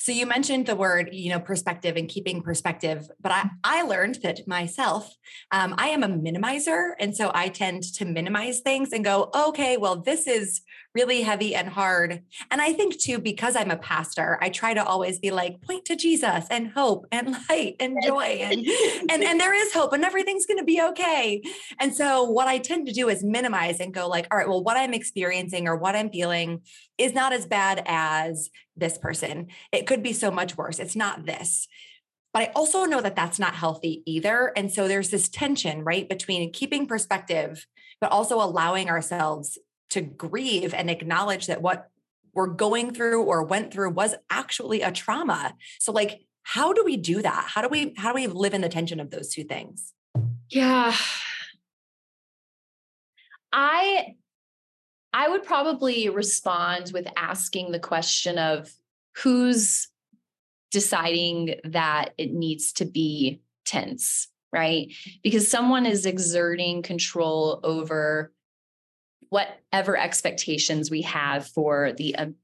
So 0.01 0.13
you 0.13 0.25
mentioned 0.25 0.65
the 0.65 0.77
word, 0.77 1.11
you 1.13 1.29
know, 1.29 1.39
perspective 1.39 1.95
and 1.99 2.09
keeping 2.09 2.41
perspective, 2.41 3.07
but 3.21 3.33
I, 3.33 3.51
I 3.63 3.83
learned 3.83 4.21
that 4.23 4.49
myself, 4.49 5.15
um, 5.53 5.75
I 5.77 5.89
am 5.89 6.03
a 6.03 6.09
minimizer. 6.09 6.93
And 6.99 7.15
so 7.15 7.31
I 7.35 7.51
tend 7.51 7.83
to 7.97 8.07
minimize 8.07 8.61
things 8.61 8.95
and 8.95 9.05
go, 9.05 9.29
okay, 9.35 9.77
well, 9.77 9.97
this 9.97 10.27
is 10.27 10.63
really 10.95 11.21
heavy 11.21 11.55
and 11.55 11.69
hard. 11.69 12.23
And 12.51 12.63
I 12.63 12.73
think 12.73 12.99
too, 12.99 13.19
because 13.19 13.55
I'm 13.55 13.71
a 13.71 13.77
pastor, 13.77 14.39
I 14.41 14.49
try 14.49 14.73
to 14.73 14.83
always 14.83 15.19
be 15.19 15.31
like, 15.31 15.61
point 15.61 15.85
to 15.85 15.97
Jesus 15.97 16.47
and 16.51 16.69
hope 16.69 17.05
and 17.13 17.37
light 17.51 17.77
and 17.79 17.99
joy. 18.03 18.39
And, 18.41 18.67
and, 19.11 19.23
and 19.23 19.39
there 19.39 19.55
is 19.55 19.75
hope 19.75 19.93
and 19.93 20.03
everything's 20.03 20.47
going 20.47 20.59
to 20.59 20.65
be 20.65 20.81
okay. 20.81 21.43
And 21.79 21.95
so 21.95 22.25
what 22.25 22.49
I 22.49 22.57
tend 22.57 22.87
to 22.87 22.95
do 22.95 23.11
is 23.11 23.23
minimize 23.23 23.81
and 23.81 23.93
go 23.93 24.09
like, 24.09 24.29
all 24.31 24.39
right, 24.39 24.49
well, 24.49 24.65
what 24.65 24.79
I'm 24.79 24.95
experiencing 24.95 25.69
or 25.69 25.77
what 25.77 25.95
I'm 25.95 26.11
feeling 26.11 26.63
is 26.97 27.13
not 27.13 27.35
as 27.35 27.47
bad 27.47 27.83
as 27.87 28.51
this 28.77 28.99
person. 28.99 29.49
It 29.73 29.87
could 29.91 30.03
be 30.05 30.13
so 30.13 30.31
much 30.31 30.57
worse. 30.57 30.79
It's 30.79 30.95
not 30.95 31.27
this. 31.27 31.67
But 32.33 32.43
I 32.45 32.53
also 32.55 32.85
know 32.85 33.01
that 33.01 33.17
that's 33.17 33.41
not 33.41 33.57
healthy 33.57 34.05
either. 34.07 34.53
And 34.55 34.71
so 34.73 34.87
there's 34.87 35.11
this 35.11 35.29
tension, 35.29 35.83
right, 35.83 36.09
between 36.09 36.53
keeping 36.53 36.87
perspective, 36.87 37.67
but 38.01 38.13
also 38.13 38.37
allowing 38.37 38.89
ourselves 38.89 39.59
to 39.91 40.01
grieve 40.01 40.73
and 40.73 40.89
acknowledge 40.89 41.49
that 41.49 41.61
what 41.61 41.89
we're 42.33 42.47
going 42.47 42.95
through 42.95 43.25
or 43.25 43.43
went 43.43 43.73
through 43.73 43.91
was 43.91 44.15
actually 44.31 44.83
a 44.83 44.93
trauma. 44.93 45.55
So 45.81 45.91
like 45.91 46.21
how 46.45 46.73
do 46.73 46.85
we 46.85 46.97
do 46.97 47.21
that? 47.21 47.47
How 47.49 47.63
do 47.63 47.69
we 47.69 47.93
how 47.97 48.13
do 48.13 48.15
we 48.15 48.29
live 48.29 48.55
in 48.55 48.61
the 48.61 48.69
tension 48.69 49.01
of 49.01 49.11
those 49.11 49.35
two 49.35 49.43
things? 49.43 49.93
Yeah. 50.49 50.95
I 53.53 54.15
I 55.13 55.29
would 55.29 55.43
probably 55.43 56.09
respond 56.09 56.93
with 56.93 57.09
asking 57.17 57.73
the 57.73 57.81
question 57.81 58.39
of 58.39 58.73
who's 59.17 59.89
deciding 60.71 61.57
that 61.65 62.15
it 62.17 62.33
needs 62.33 62.73
to 62.75 62.85
be 62.85 63.41
tense, 63.65 64.29
right? 64.53 64.93
Because 65.23 65.49
someone 65.49 65.87
is 65.87 66.07
exerting 66.07 66.83
control 66.83 67.61
over 67.63 68.33
whatever 69.29 69.97
expectations 69.97 70.91
we 70.91 71.03
have 71.03 71.47
for 71.47 71.93
the 71.93 72.17
um, 72.17 72.35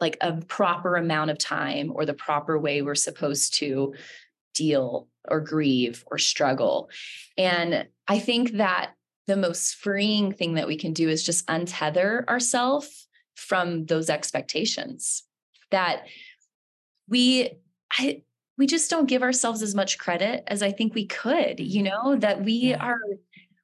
like 0.00 0.16
a 0.22 0.32
proper 0.32 0.96
amount 0.96 1.30
of 1.30 1.38
time 1.38 1.92
or 1.94 2.06
the 2.06 2.14
proper 2.14 2.58
way 2.58 2.80
we're 2.80 2.94
supposed 2.94 3.54
to 3.54 3.94
deal 4.54 5.08
or 5.28 5.40
grieve 5.40 6.02
or 6.10 6.16
struggle. 6.16 6.88
And 7.36 7.86
I 8.08 8.18
think 8.18 8.52
that 8.52 8.92
the 9.26 9.36
most 9.36 9.74
freeing 9.74 10.32
thing 10.32 10.54
that 10.54 10.66
we 10.66 10.76
can 10.76 10.94
do 10.94 11.08
is 11.08 11.22
just 11.22 11.46
untether 11.46 12.26
ourselves 12.28 13.06
from 13.34 13.84
those 13.86 14.08
expectations 14.08 15.24
that 15.70 16.06
we 17.08 17.50
I, 17.98 18.22
we 18.56 18.66
just 18.66 18.90
don't 18.90 19.06
give 19.06 19.22
ourselves 19.22 19.62
as 19.62 19.74
much 19.74 19.98
credit 19.98 20.44
as 20.46 20.62
I 20.62 20.70
think 20.70 20.94
we 20.94 21.06
could, 21.06 21.60
you 21.60 21.82
know, 21.82 22.16
that 22.16 22.44
we 22.44 22.52
yeah. 22.52 22.76
are 22.76 23.00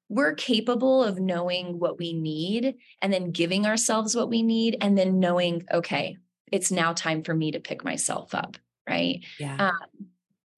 we're 0.09 0.35
capable 0.35 1.03
of 1.03 1.19
knowing 1.19 1.79
what 1.79 1.99
we 1.99 2.13
need 2.13 2.77
and 3.03 3.13
then 3.13 3.31
giving 3.31 3.67
ourselves 3.67 4.15
what 4.15 4.31
we 4.31 4.43
need 4.43 4.77
and 4.81 4.97
then 4.97 5.19
knowing 5.19 5.67
okay 5.73 6.17
it's 6.53 6.71
now 6.71 6.93
time 6.93 7.23
for 7.23 7.35
me 7.35 7.51
to 7.51 7.61
pick 7.61 7.85
myself 7.85 8.35
up 8.35 8.57
right 8.89 9.25
yeah 9.41 9.57
um, 9.71 10.07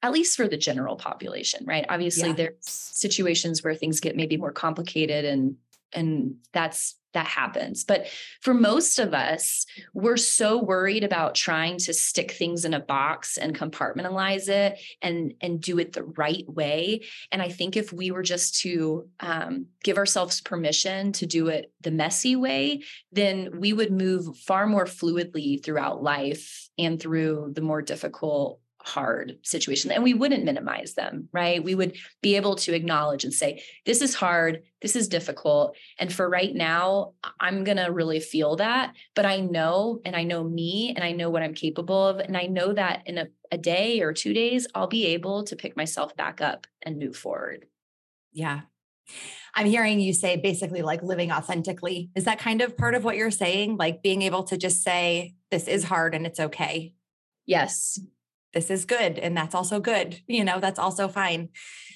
at 0.03 0.13
least 0.13 0.37
for 0.37 0.49
the 0.49 0.57
general 0.57 0.97
population 0.97 1.65
right 1.65 1.87
obviously 1.89 2.29
yeah. 2.29 2.35
there's 2.35 2.57
situations 2.61 3.63
where 3.65 3.75
things 3.75 4.01
get 4.01 4.17
maybe 4.17 4.37
more 4.37 4.53
complicated 4.53 5.25
and 5.25 5.57
and 5.95 6.35
that's 6.53 6.97
that 7.19 7.27
happens. 7.27 7.83
But 7.83 8.07
for 8.41 8.55
most 8.55 9.01
of 9.01 9.13
us, 9.13 9.67
we're 9.93 10.17
so 10.17 10.63
worried 10.63 11.03
about 11.03 11.35
trying 11.35 11.79
to 11.79 11.93
stick 11.93 12.31
things 12.31 12.65
in 12.65 12.75
a 12.75 12.81
box 12.81 13.37
and 13.37 13.59
compartmentalize 13.59 14.49
it 14.49 14.79
and, 15.03 15.35
and 15.41 15.61
do 15.61 15.81
it 15.81 15.95
the 15.95 16.05
right 16.05 16.49
way. 16.49 17.03
And 17.33 17.43
I 17.43 17.49
think 17.49 17.77
if 17.77 17.93
we 17.93 18.13
were 18.13 18.23
just 18.23 18.61
to 18.61 19.09
um, 19.19 19.67
give 19.83 19.99
ourselves 19.99 20.41
permission 20.41 21.11
to 21.15 21.27
do 21.27 21.49
it 21.49 21.73
the 21.81 21.91
messy 21.91 22.37
way, 22.37 22.85
then 23.11 23.59
we 23.59 23.73
would 23.73 23.91
move 23.91 24.37
far 24.39 24.69
more 24.69 24.85
fluidly 24.85 25.61
throughout 25.61 26.01
life 26.01 26.69
and 26.79 27.01
through 27.01 27.51
the 27.53 27.63
more 27.63 27.83
difficult 27.83 28.61
hard 28.81 29.39
situation 29.43 29.91
and 29.91 30.05
we 30.05 30.15
wouldn't 30.15 30.45
minimize 30.45 30.95
them 30.95 31.29
right 31.33 31.65
we 31.65 31.75
would 31.75 31.97
be 32.23 32.37
able 32.37 32.55
to 32.55 32.75
acknowledge 32.75 33.25
and 33.25 33.35
say 33.35 33.63
this 33.85 34.01
is 34.01 34.15
hard 34.15 34.63
this 34.83 34.95
is 34.95 35.09
difficult 35.09 35.77
and 35.99 36.13
for 36.13 36.29
right 36.29 36.55
now 36.55 37.13
i'm 37.41 37.65
going 37.65 37.77
to 37.77 37.91
really 37.91 38.21
feel 38.21 38.55
that 38.57 38.95
but 39.17 39.27
i 39.27 39.41
know 39.41 40.01
and 40.05 40.15
i 40.15 40.23
know 40.23 40.45
me 40.45 40.93
and 40.95 41.05
i 41.05 41.11
know 41.11 41.29
what 41.29 41.43
i'm 41.43 41.55
capable 41.55 42.07
of 42.07 42.19
and 42.19 42.37
i 42.37 42.47
know 42.47 42.73
that 42.73 43.03
in 43.07 43.19
a, 43.19 43.27
a 43.51 43.59
day 43.59 44.01
or 44.01 44.13
two 44.13 44.33
days 44.33 44.67
i'll 44.75 44.87
be 44.87 45.07
able 45.07 45.43
to 45.43 45.57
pick 45.57 45.77
myself 45.77 46.17
back 46.17 46.41
up 46.41 46.67
and 46.83 46.99
move 46.99 47.17
forward 47.17 47.67
yeah 48.33 48.61
I'm 49.55 49.65
hearing 49.65 50.01
you 50.01 50.13
say 50.13 50.37
basically 50.37 50.83
like 50.83 51.03
living 51.03 51.33
authentically. 51.33 52.11
Is 52.15 52.25
that 52.25 52.39
kind 52.39 52.61
of 52.61 52.77
part 52.77 52.95
of 52.95 53.05
what 53.05 53.17
you're 53.17 53.31
saying? 53.31 53.79
Like 53.79 54.03
being 54.03 54.21
able 54.21 54.45
to 54.45 54.59
just 54.59 54.83
say, 54.83 55.35
this 55.51 55.67
is 55.67 55.83
hard 55.83 56.15
and 56.15 56.27
it's 56.27 56.39
okay. 56.39 56.93
Yes 57.47 57.99
this 58.53 58.71
is 58.71 58.85
good 58.85 59.19
and 59.19 59.37
that's 59.37 59.55
also 59.55 59.81
good 59.81 60.21
you 60.27 60.45
know 60.45 60.61
that's 60.61 60.79
also 60.79 61.09
fine 61.09 61.49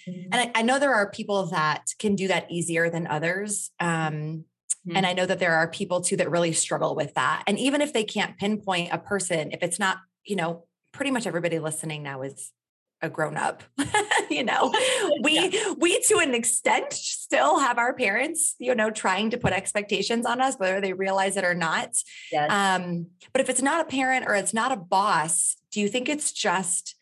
mm-hmm. 0.08 0.28
and 0.32 0.34
I, 0.34 0.60
I, 0.60 0.62
know 0.62 0.78
there 0.78 0.94
are 0.94 1.10
people 1.10 1.46
that 1.46 1.86
can 1.98 2.14
do 2.14 2.28
that 2.28 2.50
easier 2.50 2.90
than 2.90 3.06
others 3.06 3.70
um, 3.80 4.44
mm-hmm. 4.86 4.96
and 4.96 5.06
i 5.06 5.12
know 5.12 5.26
that 5.26 5.38
there 5.38 5.54
are 5.54 5.68
people 5.68 6.00
too 6.00 6.16
that 6.16 6.30
really 6.30 6.52
struggle 6.52 6.94
with 6.94 7.14
that 7.14 7.42
and 7.46 7.58
even 7.58 7.80
if 7.80 7.92
they 7.92 8.04
can't 8.04 8.36
pinpoint 8.38 8.92
a 8.92 8.98
person 8.98 9.52
if 9.52 9.62
it's 9.62 9.78
not 9.78 9.98
you 10.24 10.36
know 10.36 10.64
pretty 10.92 11.10
much 11.10 11.26
everybody 11.26 11.58
listening 11.58 12.02
now 12.02 12.22
is 12.22 12.52
a 13.00 13.10
grown 13.10 13.36
up 13.36 13.64
you 14.30 14.44
know 14.44 14.72
we 15.22 15.48
yeah. 15.48 15.74
we 15.78 16.00
to 16.02 16.18
an 16.18 16.34
extent 16.34 16.92
still 16.92 17.58
have 17.58 17.76
our 17.78 17.92
parents 17.92 18.54
you 18.60 18.74
know 18.74 18.90
trying 18.90 19.30
to 19.30 19.38
put 19.38 19.52
expectations 19.52 20.24
on 20.24 20.40
us 20.40 20.54
whether 20.56 20.80
they 20.80 20.92
realize 20.92 21.36
it 21.36 21.44
or 21.44 21.54
not 21.54 21.90
yes. 22.30 22.48
um 22.50 23.06
but 23.32 23.40
if 23.40 23.50
it's 23.50 23.62
not 23.62 23.80
a 23.80 23.88
parent 23.88 24.24
or 24.28 24.34
it's 24.36 24.54
not 24.54 24.70
a 24.70 24.76
boss 24.76 25.56
do 25.72 25.80
you 25.80 25.88
think 25.88 26.08
it's 26.08 26.32
just 26.32 26.94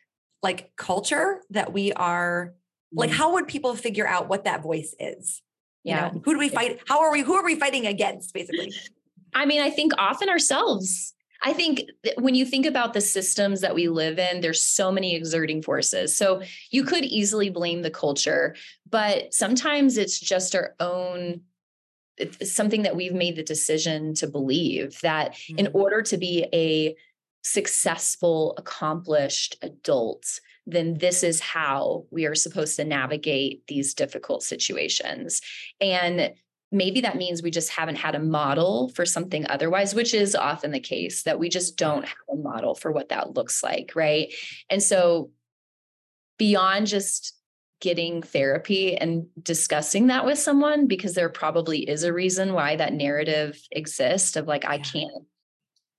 like 0.42 0.72
culture 0.76 1.42
that 1.50 1.72
we 1.72 1.92
are 1.92 2.54
like 2.92 3.11
mm. 3.11 3.14
how 3.14 3.35
would 3.35 3.46
people 3.46 3.74
figure 3.74 4.06
out 4.06 4.28
what 4.28 4.44
that 4.44 4.62
voice 4.62 4.94
is 4.98 5.42
yeah 5.85 6.09
you 6.09 6.14
know, 6.14 6.22
who 6.24 6.33
do 6.35 6.38
we 6.38 6.48
fight 6.48 6.80
how 6.87 7.00
are 7.00 7.12
we 7.12 7.20
who 7.20 7.35
are 7.35 7.44
we 7.44 7.54
fighting 7.56 7.87
against 7.87 8.33
basically 8.33 8.72
i 9.35 9.44
mean 9.44 9.61
i 9.61 9.70
think 9.70 9.92
often 9.98 10.28
ourselves 10.28 11.14
I 11.42 11.52
think 11.52 11.85
when 12.18 12.35
you 12.35 12.44
think 12.44 12.66
about 12.66 12.92
the 12.92 13.00
systems 13.00 13.62
that 13.62 13.74
we 13.74 13.88
live 13.88 14.18
in, 14.18 14.40
there's 14.40 14.62
so 14.62 14.92
many 14.92 15.14
exerting 15.14 15.62
forces. 15.62 16.14
So 16.14 16.42
you 16.70 16.85
could 16.85 17.04
easily 17.04 17.48
blame 17.48 17.80
the 17.80 17.90
culture, 17.90 18.54
but 18.88 19.33
sometimes 19.33 19.96
it's 19.96 20.20
just 20.20 20.54
our 20.54 20.74
own 20.80 21.42
it's 22.20 22.52
something 22.52 22.83
that 22.83 22.96
we've 22.96 23.14
made 23.14 23.37
the 23.37 23.42
decision 23.42 24.12
to 24.12 24.26
believe 24.26 25.00
that 25.00 25.33
mm-hmm. 25.33 25.59
in 25.59 25.68
order 25.72 26.02
to 26.02 26.18
be 26.18 26.46
a 26.52 26.94
successful, 27.42 28.55
accomplished 28.59 29.57
adults, 29.62 30.40
then 30.66 30.98
this 30.98 31.22
is 31.22 31.40
how 31.40 32.05
we 32.11 32.26
are 32.26 32.35
supposed 32.35 32.76
to 32.76 32.85
navigate 32.85 33.66
these 33.66 33.94
difficult 33.94 34.42
situations. 34.42 35.40
And 35.81 36.33
maybe 36.72 37.00
that 37.00 37.16
means 37.16 37.42
we 37.42 37.50
just 37.50 37.70
haven't 37.70 37.96
had 37.96 38.14
a 38.14 38.20
model 38.20 38.90
for 38.94 39.05
something 39.05 39.46
otherwise, 39.48 39.94
which 39.94 40.14
is 40.14 40.35
often 40.35 40.70
the 40.70 40.81
case 40.81 41.24
that 41.24 41.38
we 41.38 41.48
just 41.48 41.76
don't 41.76 42.05
have 42.05 42.16
a 42.31 42.37
model 42.37 42.74
for 42.74 42.92
what 42.92 43.09
that 43.09 43.35
looks 43.35 43.62
like. 43.62 43.92
Right. 43.94 44.33
And 44.68 44.83
so, 44.83 45.31
beyond 46.38 46.87
just 46.87 47.35
getting 47.81 48.22
therapy 48.22 48.96
and 48.96 49.26
discussing 49.42 50.07
that 50.07 50.24
with 50.24 50.38
someone, 50.38 50.87
because 50.87 51.14
there 51.14 51.29
probably 51.29 51.88
is 51.88 52.03
a 52.03 52.12
reason 52.12 52.53
why 52.53 52.76
that 52.76 52.92
narrative 52.92 53.61
exists 53.70 54.37
of 54.37 54.46
like, 54.46 54.64
I 54.64 54.79
can't 54.79 55.12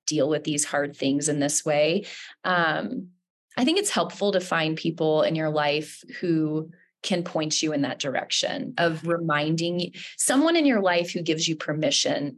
deal 0.06 0.30
with 0.30 0.44
these 0.44 0.66
hard 0.66 0.96
things 0.96 1.30
in 1.30 1.40
this 1.40 1.66
way. 1.66 2.06
Um, 2.44 3.10
I 3.58 3.66
think 3.66 3.80
it's 3.80 3.90
helpful 3.90 4.32
to 4.32 4.40
find 4.40 4.78
people 4.78 5.24
in 5.24 5.36
your 5.36 5.50
life 5.50 6.04
who 6.20 6.72
can 7.04 7.24
point 7.24 7.62
you 7.62 7.74
in 7.74 7.82
that 7.82 8.00
direction 8.00 8.74
of 8.78 9.06
reminding 9.06 9.94
someone 10.18 10.56
in 10.56 10.66
your 10.66 10.82
life 10.82 11.12
who 11.12 11.22
gives 11.22 11.48
you 11.48 11.56
permission 11.56 12.38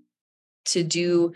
to 0.66 0.84
do 0.84 1.34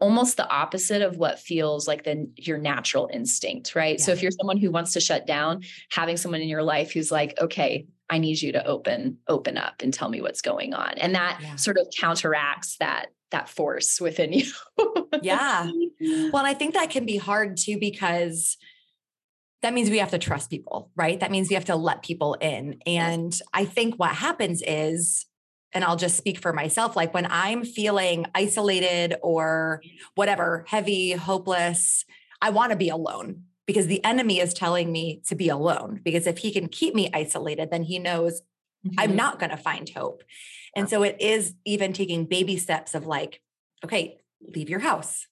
almost 0.00 0.38
the 0.38 0.48
opposite 0.48 1.02
of 1.02 1.18
what 1.18 1.38
feels 1.38 1.86
like 1.86 2.04
the 2.04 2.26
your 2.36 2.56
natural 2.56 3.10
instinct 3.12 3.74
right 3.74 3.98
yeah. 3.98 4.04
so 4.04 4.12
if 4.12 4.22
you're 4.22 4.30
someone 4.30 4.56
who 4.56 4.70
wants 4.70 4.94
to 4.94 5.00
shut 5.00 5.26
down 5.26 5.62
having 5.90 6.16
someone 6.16 6.40
in 6.40 6.48
your 6.48 6.62
life 6.62 6.90
who's 6.90 7.12
like 7.12 7.34
okay 7.38 7.86
i 8.08 8.16
need 8.16 8.40
you 8.40 8.50
to 8.50 8.66
open 8.66 9.18
open 9.28 9.58
up 9.58 9.82
and 9.82 9.92
tell 9.92 10.08
me 10.08 10.22
what's 10.22 10.40
going 10.40 10.72
on 10.72 10.92
and 10.96 11.14
that 11.14 11.38
yeah. 11.42 11.54
sort 11.56 11.76
of 11.76 11.86
counteracts 11.98 12.78
that 12.78 13.08
that 13.30 13.48
force 13.48 14.00
within 14.00 14.32
you. 14.32 14.50
yeah. 15.22 15.68
Mm-hmm. 15.68 16.30
Well, 16.32 16.44
I 16.44 16.54
think 16.54 16.74
that 16.74 16.90
can 16.90 17.06
be 17.06 17.16
hard 17.16 17.56
too 17.56 17.78
because 17.78 18.56
that 19.62 19.74
means 19.74 19.90
we 19.90 19.98
have 19.98 20.10
to 20.10 20.18
trust 20.18 20.50
people, 20.50 20.90
right? 20.96 21.20
That 21.20 21.30
means 21.30 21.50
we 21.50 21.54
have 21.54 21.66
to 21.66 21.76
let 21.76 22.02
people 22.02 22.34
in. 22.34 22.80
And 22.86 23.38
I 23.52 23.66
think 23.66 23.96
what 23.96 24.10
happens 24.10 24.62
is 24.66 25.26
and 25.72 25.84
I'll 25.84 25.96
just 25.96 26.16
speak 26.16 26.38
for 26.38 26.52
myself 26.52 26.96
like 26.96 27.14
when 27.14 27.28
I'm 27.30 27.64
feeling 27.64 28.26
isolated 28.34 29.14
or 29.22 29.82
whatever, 30.14 30.64
heavy, 30.66 31.12
hopeless, 31.12 32.04
I 32.42 32.50
want 32.50 32.70
to 32.70 32.76
be 32.76 32.88
alone 32.88 33.44
because 33.66 33.86
the 33.86 34.04
enemy 34.04 34.40
is 34.40 34.52
telling 34.52 34.90
me 34.90 35.22
to 35.26 35.34
be 35.34 35.48
alone 35.48 36.00
because 36.02 36.26
if 36.26 36.38
he 36.38 36.50
can 36.50 36.68
keep 36.68 36.94
me 36.94 37.10
isolated 37.14 37.70
then 37.70 37.84
he 37.84 37.98
knows 37.98 38.42
mm-hmm. 38.86 38.98
I'm 38.98 39.16
not 39.16 39.38
going 39.38 39.50
to 39.50 39.56
find 39.56 39.88
hope. 39.88 40.22
And 40.76 40.88
so 40.88 41.02
it 41.02 41.16
is 41.20 41.54
even 41.64 41.92
taking 41.92 42.26
baby 42.26 42.56
steps 42.56 42.94
of 42.94 43.06
like 43.06 43.40
okay, 43.84 44.18
leave 44.42 44.68
your 44.68 44.80
house. 44.80 45.26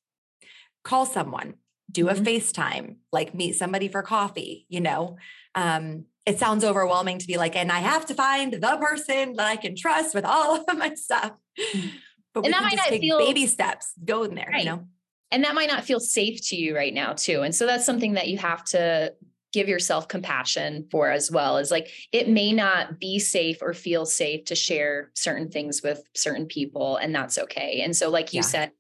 Call 0.83 1.05
someone, 1.05 1.55
do 1.91 2.07
mm-hmm. 2.07 2.23
a 2.23 2.25
FaceTime, 2.25 2.97
like 3.13 3.35
meet 3.35 3.53
somebody 3.53 3.89
for 3.89 4.03
coffee, 4.03 4.67
you 4.69 4.81
know. 4.81 5.17
Um 5.55 6.05
it 6.27 6.39
sounds 6.39 6.63
overwhelming 6.63 7.19
to 7.19 7.27
be 7.27 7.39
like, 7.39 7.57
and 7.57 7.73
I 7.73 7.79
have 7.79 8.05
to 8.07 8.15
find 8.15 8.53
the 8.53 8.77
person 8.77 9.35
that 9.37 9.47
I 9.47 9.57
can 9.57 9.75
trust 9.75 10.15
with 10.15 10.27
all 10.27 10.57
of 10.57 10.77
my 10.77 10.95
stuff. 10.95 11.33
Mm. 11.75 11.91
But 12.35 12.45
and 12.45 12.55
that 12.55 12.63
might 12.63 12.77
not 12.77 12.89
feel 12.89 13.19
baby 13.19 13.47
steps, 13.47 13.93
go 14.05 14.25
in 14.25 14.35
there, 14.35 14.49
right. 14.53 14.61
you 14.61 14.67
know. 14.67 14.85
And 15.31 15.45
that 15.45 15.55
might 15.55 15.69
not 15.69 15.85
feel 15.85 16.01
safe 16.01 16.47
to 16.49 16.57
you 16.57 16.77
right 16.77 16.93
now, 16.93 17.13
too. 17.15 17.43
And 17.43 17.55
so 17.55 17.67
that's 17.67 17.85
something 17.85 18.15
that 18.15 18.29
you 18.29 18.39
have 18.39 18.65
to 18.67 19.15
give 19.59 19.69
yourself 19.69 20.07
compassion 20.07 20.87
for 20.89 21.11
as 21.11 21.33
well 21.33 21.59
is 21.59 21.73
like 21.73 21.89
it 22.13 22.29
may 22.29 22.53
not 22.53 23.01
be 23.01 23.19
safe 23.19 23.59
or 23.61 23.75
feel 23.75 24.07
safe 24.07 24.45
to 24.45 24.55
share 24.55 25.11
certain 25.15 25.51
things 25.51 25.83
with 25.83 26.01
certain 26.15 26.47
people 26.47 26.97
and 26.97 27.13
that's 27.13 27.39
okay 27.39 27.81
and 27.83 27.97
so 27.97 28.09
like 28.09 28.33
you 28.33 28.39
yeah. 28.39 28.43
said 28.43 28.73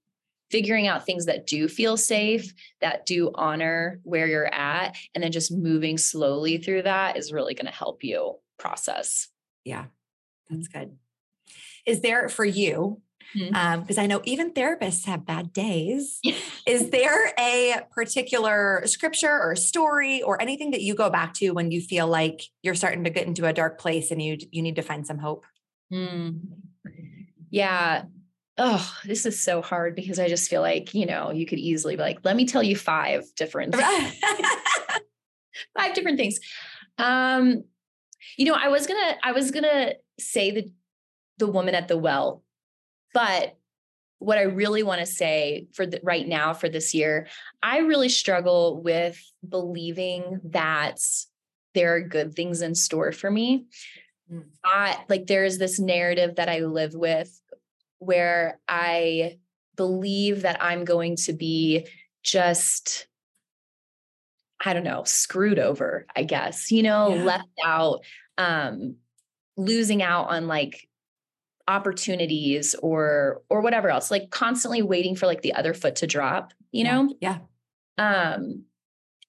figuring 0.50 0.86
out 0.86 1.04
things 1.04 1.26
that 1.26 1.46
do 1.46 1.68
feel 1.68 1.96
safe, 1.96 2.54
that 2.80 3.04
do 3.06 3.30
honor 3.34 4.00
where 4.02 4.26
you're 4.26 4.52
at, 4.52 4.96
and 5.14 5.22
then 5.22 5.32
just 5.32 5.52
moving 5.52 5.98
slowly 5.98 6.58
through 6.58 6.82
that 6.82 7.16
is 7.16 7.32
really 7.32 7.54
going 7.54 7.66
to 7.66 7.72
help 7.72 8.02
you 8.02 8.36
process. 8.58 9.28
Yeah, 9.64 9.86
that's 10.48 10.68
good. 10.68 10.96
Is 11.84 12.00
there 12.00 12.28
for 12.28 12.44
you? 12.44 13.02
Because 13.34 13.50
mm-hmm. 13.52 13.98
um, 13.98 13.98
I 13.98 14.06
know 14.06 14.22
even 14.24 14.52
therapists 14.52 15.04
have 15.04 15.26
bad 15.26 15.52
days. 15.52 16.20
is 16.68 16.90
there 16.90 17.32
a 17.38 17.80
particular 17.92 18.82
scripture 18.84 19.40
or 19.40 19.56
story 19.56 20.22
or 20.22 20.40
anything 20.40 20.72
that 20.72 20.82
you 20.82 20.94
go 20.94 21.08
back 21.08 21.32
to 21.34 21.50
when 21.52 21.70
you 21.70 21.80
feel 21.80 22.06
like 22.06 22.42
you're 22.62 22.74
starting 22.74 23.04
to 23.04 23.10
get 23.10 23.26
into 23.26 23.46
a 23.46 23.54
dark 23.54 23.80
place 23.80 24.10
and 24.10 24.20
you 24.20 24.36
you 24.50 24.60
need 24.60 24.76
to 24.76 24.82
find 24.82 25.06
some 25.06 25.18
hope? 25.18 25.46
Mm. 25.90 26.40
Yeah, 27.50 28.04
oh, 28.58 28.94
this 29.06 29.24
is 29.24 29.42
so 29.42 29.62
hard 29.62 29.94
because 29.94 30.18
I 30.18 30.28
just 30.28 30.50
feel 30.50 30.60
like, 30.60 30.92
you 30.92 31.06
know, 31.06 31.30
you 31.30 31.46
could 31.46 31.58
easily 31.58 31.96
be 31.96 32.02
like, 32.02 32.18
let 32.24 32.36
me 32.36 32.44
tell 32.44 32.62
you 32.62 32.76
five 32.76 33.24
different 33.34 33.74
five 35.76 35.94
different 35.94 36.18
things. 36.18 36.38
Um, 36.98 37.64
you 38.36 38.44
know, 38.44 38.54
I 38.54 38.68
was 38.68 38.86
gonna, 38.86 39.16
I 39.22 39.32
was 39.32 39.50
gonna 39.50 39.94
say 40.20 40.50
the 40.50 40.70
the 41.38 41.46
woman 41.46 41.74
at 41.74 41.88
the 41.88 41.96
well, 41.96 42.42
but 43.14 43.56
what 44.18 44.38
I 44.38 44.42
really 44.42 44.82
want 44.82 45.00
to 45.00 45.06
say 45.06 45.66
for 45.72 45.86
the, 45.86 46.00
right 46.02 46.26
now 46.26 46.52
for 46.54 46.68
this 46.68 46.92
year, 46.92 47.28
I 47.62 47.78
really 47.78 48.08
struggle 48.08 48.82
with 48.82 49.20
believing 49.48 50.40
that 50.44 50.98
there 51.74 51.94
are 51.94 52.00
good 52.00 52.34
things 52.34 52.60
in 52.62 52.74
store 52.74 53.12
for 53.12 53.30
me. 53.30 53.66
Mm. 54.32 54.44
I 54.64 54.98
like 55.08 55.26
there's 55.26 55.58
this 55.58 55.78
narrative 55.78 56.36
that 56.36 56.48
I 56.48 56.60
live 56.60 56.94
with 56.94 57.40
where 57.98 58.60
I 58.68 59.38
believe 59.76 60.42
that 60.42 60.62
I'm 60.62 60.84
going 60.84 61.16
to 61.16 61.32
be 61.32 61.86
just 62.22 63.06
I 64.64 64.72
don't 64.72 64.84
know, 64.84 65.04
screwed 65.04 65.60
over, 65.60 66.04
I 66.16 66.24
guess, 66.24 66.72
you 66.72 66.82
know, 66.82 67.14
yeah. 67.14 67.22
left 67.22 67.48
out, 67.64 68.00
um, 68.38 68.96
losing 69.56 70.02
out 70.02 70.30
on 70.30 70.48
like 70.48 70.87
opportunities 71.68 72.74
or 72.82 73.42
or 73.48 73.60
whatever 73.60 73.90
else, 73.90 74.10
like 74.10 74.30
constantly 74.30 74.82
waiting 74.82 75.14
for 75.14 75.26
like 75.26 75.42
the 75.42 75.52
other 75.52 75.74
foot 75.74 75.96
to 75.96 76.06
drop, 76.06 76.52
you 76.72 76.82
know? 76.82 77.14
Yeah. 77.20 77.38
Um, 77.98 78.64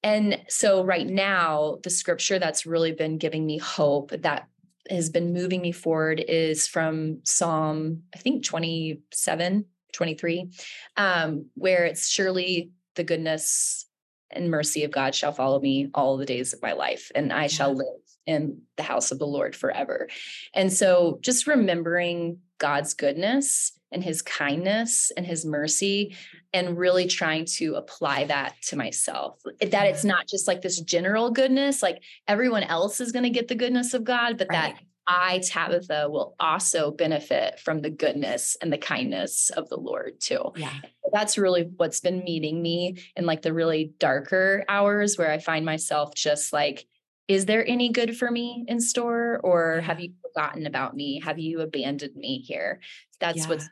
and 0.02 0.41
so 0.47 0.84
right 0.84 1.06
now, 1.06 1.78
the 1.84 1.89
scripture 1.89 2.39
that's 2.39 2.65
really 2.65 2.93
been 2.93 3.17
giving 3.17 3.45
me 3.45 3.58
hope 3.58 4.12
that 4.12 4.47
has 4.89 5.10
been 5.10 5.34
moving 5.34 5.62
me 5.62 5.73
forward 5.73 6.23
is 6.28 6.65
from 6.67 7.19
Psalm, 7.23 8.04
I 8.15 8.17
think 8.17 8.45
27, 8.45 9.65
23, 9.93 10.49
um, 10.95 11.45
where 11.56 11.86
it's 11.86 12.08
surely 12.08 12.71
the 12.95 13.04
goodness 13.04 13.86
and 14.32 14.49
mercy 14.49 14.84
of 14.84 14.91
God 14.91 15.13
shall 15.13 15.32
follow 15.32 15.60
me 15.60 15.89
all 15.93 16.17
the 16.17 16.25
days 16.25 16.54
of 16.54 16.62
my 16.62 16.73
life, 16.73 17.12
and 17.13 17.34
I 17.34 17.47
shall 17.47 17.75
live 17.75 17.86
in 18.29 18.61
the 18.77 18.83
house 18.83 19.11
of 19.11 19.17
the 19.17 19.25
Lord 19.25 19.55
forever. 19.55 20.07
And 20.53 20.71
so 20.71 21.17
just 21.21 21.47
remembering 21.47 22.37
God's 22.59 22.93
goodness 22.93 23.71
and 23.91 24.03
his 24.03 24.21
kindness 24.21 25.11
and 25.17 25.25
his 25.25 25.45
mercy 25.45 26.15
and 26.53 26.77
really 26.77 27.07
trying 27.07 27.45
to 27.45 27.73
apply 27.73 28.25
that 28.25 28.53
to 28.61 28.75
myself 28.75 29.39
that 29.59 29.87
it's 29.87 30.03
not 30.03 30.27
just 30.27 30.47
like 30.47 30.61
this 30.61 30.79
general 30.79 31.31
goodness 31.31 31.81
like 31.81 32.03
everyone 32.27 32.61
else 32.63 32.99
is 33.01 33.11
going 33.11 33.23
to 33.23 33.29
get 33.31 33.47
the 33.47 33.55
goodness 33.55 33.95
of 33.95 34.03
god 34.03 34.37
but 34.37 34.47
right. 34.49 34.75
that 34.75 34.83
I, 35.11 35.39
Tabitha, 35.39 36.07
will 36.07 36.35
also 36.39 36.91
benefit 36.91 37.59
from 37.59 37.81
the 37.81 37.89
goodness 37.89 38.55
and 38.61 38.71
the 38.71 38.77
kindness 38.77 39.49
of 39.49 39.67
the 39.67 39.75
Lord 39.75 40.21
too. 40.21 40.51
Yeah. 40.55 40.71
That's 41.11 41.35
really 41.35 41.63
what's 41.77 41.99
been 41.99 42.23
meeting 42.23 42.61
me 42.61 43.01
in 43.15 43.25
like 43.25 43.41
the 43.41 43.51
really 43.51 43.91
darker 43.97 44.63
hours 44.69 45.17
where 45.17 45.31
I 45.31 45.39
find 45.39 45.65
myself 45.65 46.13
just 46.13 46.53
like, 46.53 46.85
is 47.29 47.45
there 47.45 47.65
any 47.65 47.89
good 47.89 48.17
for 48.17 48.29
me 48.29 48.65
in 48.67 48.81
store? 48.81 49.39
Or 49.43 49.81
have 49.81 49.99
you 49.99 50.13
forgotten 50.23 50.65
about 50.65 50.95
me? 50.95 51.21
Have 51.23 51.37
you 51.37 51.61
abandoned 51.61 52.15
me 52.15 52.39
here? 52.39 52.81
That's 53.19 53.37
yeah. 53.37 53.47
what's 53.47 53.69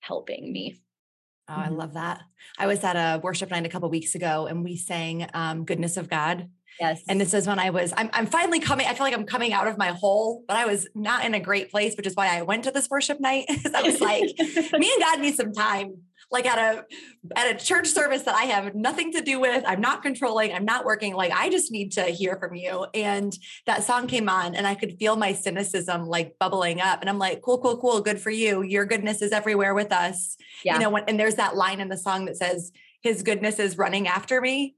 helping 0.00 0.52
me. 0.52 0.78
Oh, 1.48 1.54
I 1.56 1.64
mm-hmm. 1.64 1.76
love 1.76 1.94
that. 1.94 2.20
I 2.58 2.66
was 2.66 2.84
at 2.84 2.96
a 2.96 3.18
worship 3.18 3.50
night 3.50 3.64
a 3.64 3.70
couple 3.70 3.88
weeks 3.88 4.14
ago 4.14 4.46
and 4.46 4.62
we 4.62 4.76
sang 4.76 5.28
um, 5.32 5.64
Goodness 5.64 5.96
of 5.96 6.10
God. 6.10 6.50
Yes. 6.78 7.02
And 7.08 7.18
this 7.18 7.32
is 7.32 7.46
when 7.46 7.58
I 7.58 7.70
was, 7.70 7.92
I'm, 7.96 8.10
I'm 8.12 8.26
finally 8.26 8.60
coming, 8.60 8.86
I 8.86 8.94
feel 8.94 9.04
like 9.04 9.14
I'm 9.14 9.26
coming 9.26 9.54
out 9.54 9.66
of 9.66 9.78
my 9.78 9.88
hole, 9.88 10.44
but 10.46 10.56
I 10.56 10.66
was 10.66 10.86
not 10.94 11.24
in 11.24 11.34
a 11.34 11.40
great 11.40 11.70
place, 11.70 11.96
which 11.96 12.06
is 12.06 12.14
why 12.14 12.36
I 12.38 12.42
went 12.42 12.64
to 12.64 12.70
this 12.70 12.88
worship 12.90 13.18
night. 13.18 13.46
I 13.74 13.82
was 13.82 14.00
like, 14.00 14.30
me 14.38 14.92
and 14.92 15.00
God 15.00 15.20
need 15.20 15.34
some 15.36 15.52
time 15.52 16.02
like 16.30 16.46
at 16.46 16.58
a 16.58 16.84
at 17.36 17.54
a 17.54 17.58
church 17.58 17.88
service 17.88 18.22
that 18.22 18.34
I 18.34 18.44
have 18.44 18.74
nothing 18.74 19.12
to 19.12 19.20
do 19.20 19.40
with. 19.40 19.64
I'm 19.66 19.80
not 19.80 20.02
controlling, 20.02 20.52
I'm 20.52 20.64
not 20.64 20.84
working. 20.84 21.14
Like 21.14 21.32
I 21.32 21.50
just 21.50 21.72
need 21.72 21.92
to 21.92 22.04
hear 22.04 22.36
from 22.36 22.54
you. 22.54 22.86
And 22.94 23.36
that 23.66 23.84
song 23.84 24.06
came 24.06 24.28
on 24.28 24.54
and 24.54 24.66
I 24.66 24.74
could 24.74 24.98
feel 24.98 25.16
my 25.16 25.32
cynicism 25.32 26.06
like 26.06 26.36
bubbling 26.38 26.80
up. 26.80 27.00
And 27.00 27.10
I'm 27.10 27.18
like, 27.18 27.42
cool, 27.42 27.58
cool, 27.58 27.78
cool. 27.78 28.00
Good 28.00 28.20
for 28.20 28.30
you. 28.30 28.62
Your 28.62 28.84
goodness 28.84 29.22
is 29.22 29.32
everywhere 29.32 29.74
with 29.74 29.92
us. 29.92 30.36
Yeah. 30.64 30.74
You 30.74 30.80
know, 30.80 30.90
when, 30.90 31.04
and 31.08 31.18
there's 31.18 31.36
that 31.36 31.56
line 31.56 31.80
in 31.80 31.88
the 31.88 31.98
song 31.98 32.26
that 32.26 32.36
says, 32.36 32.72
his 33.02 33.22
goodness 33.22 33.58
is 33.58 33.78
running 33.78 34.06
after 34.06 34.40
me. 34.40 34.76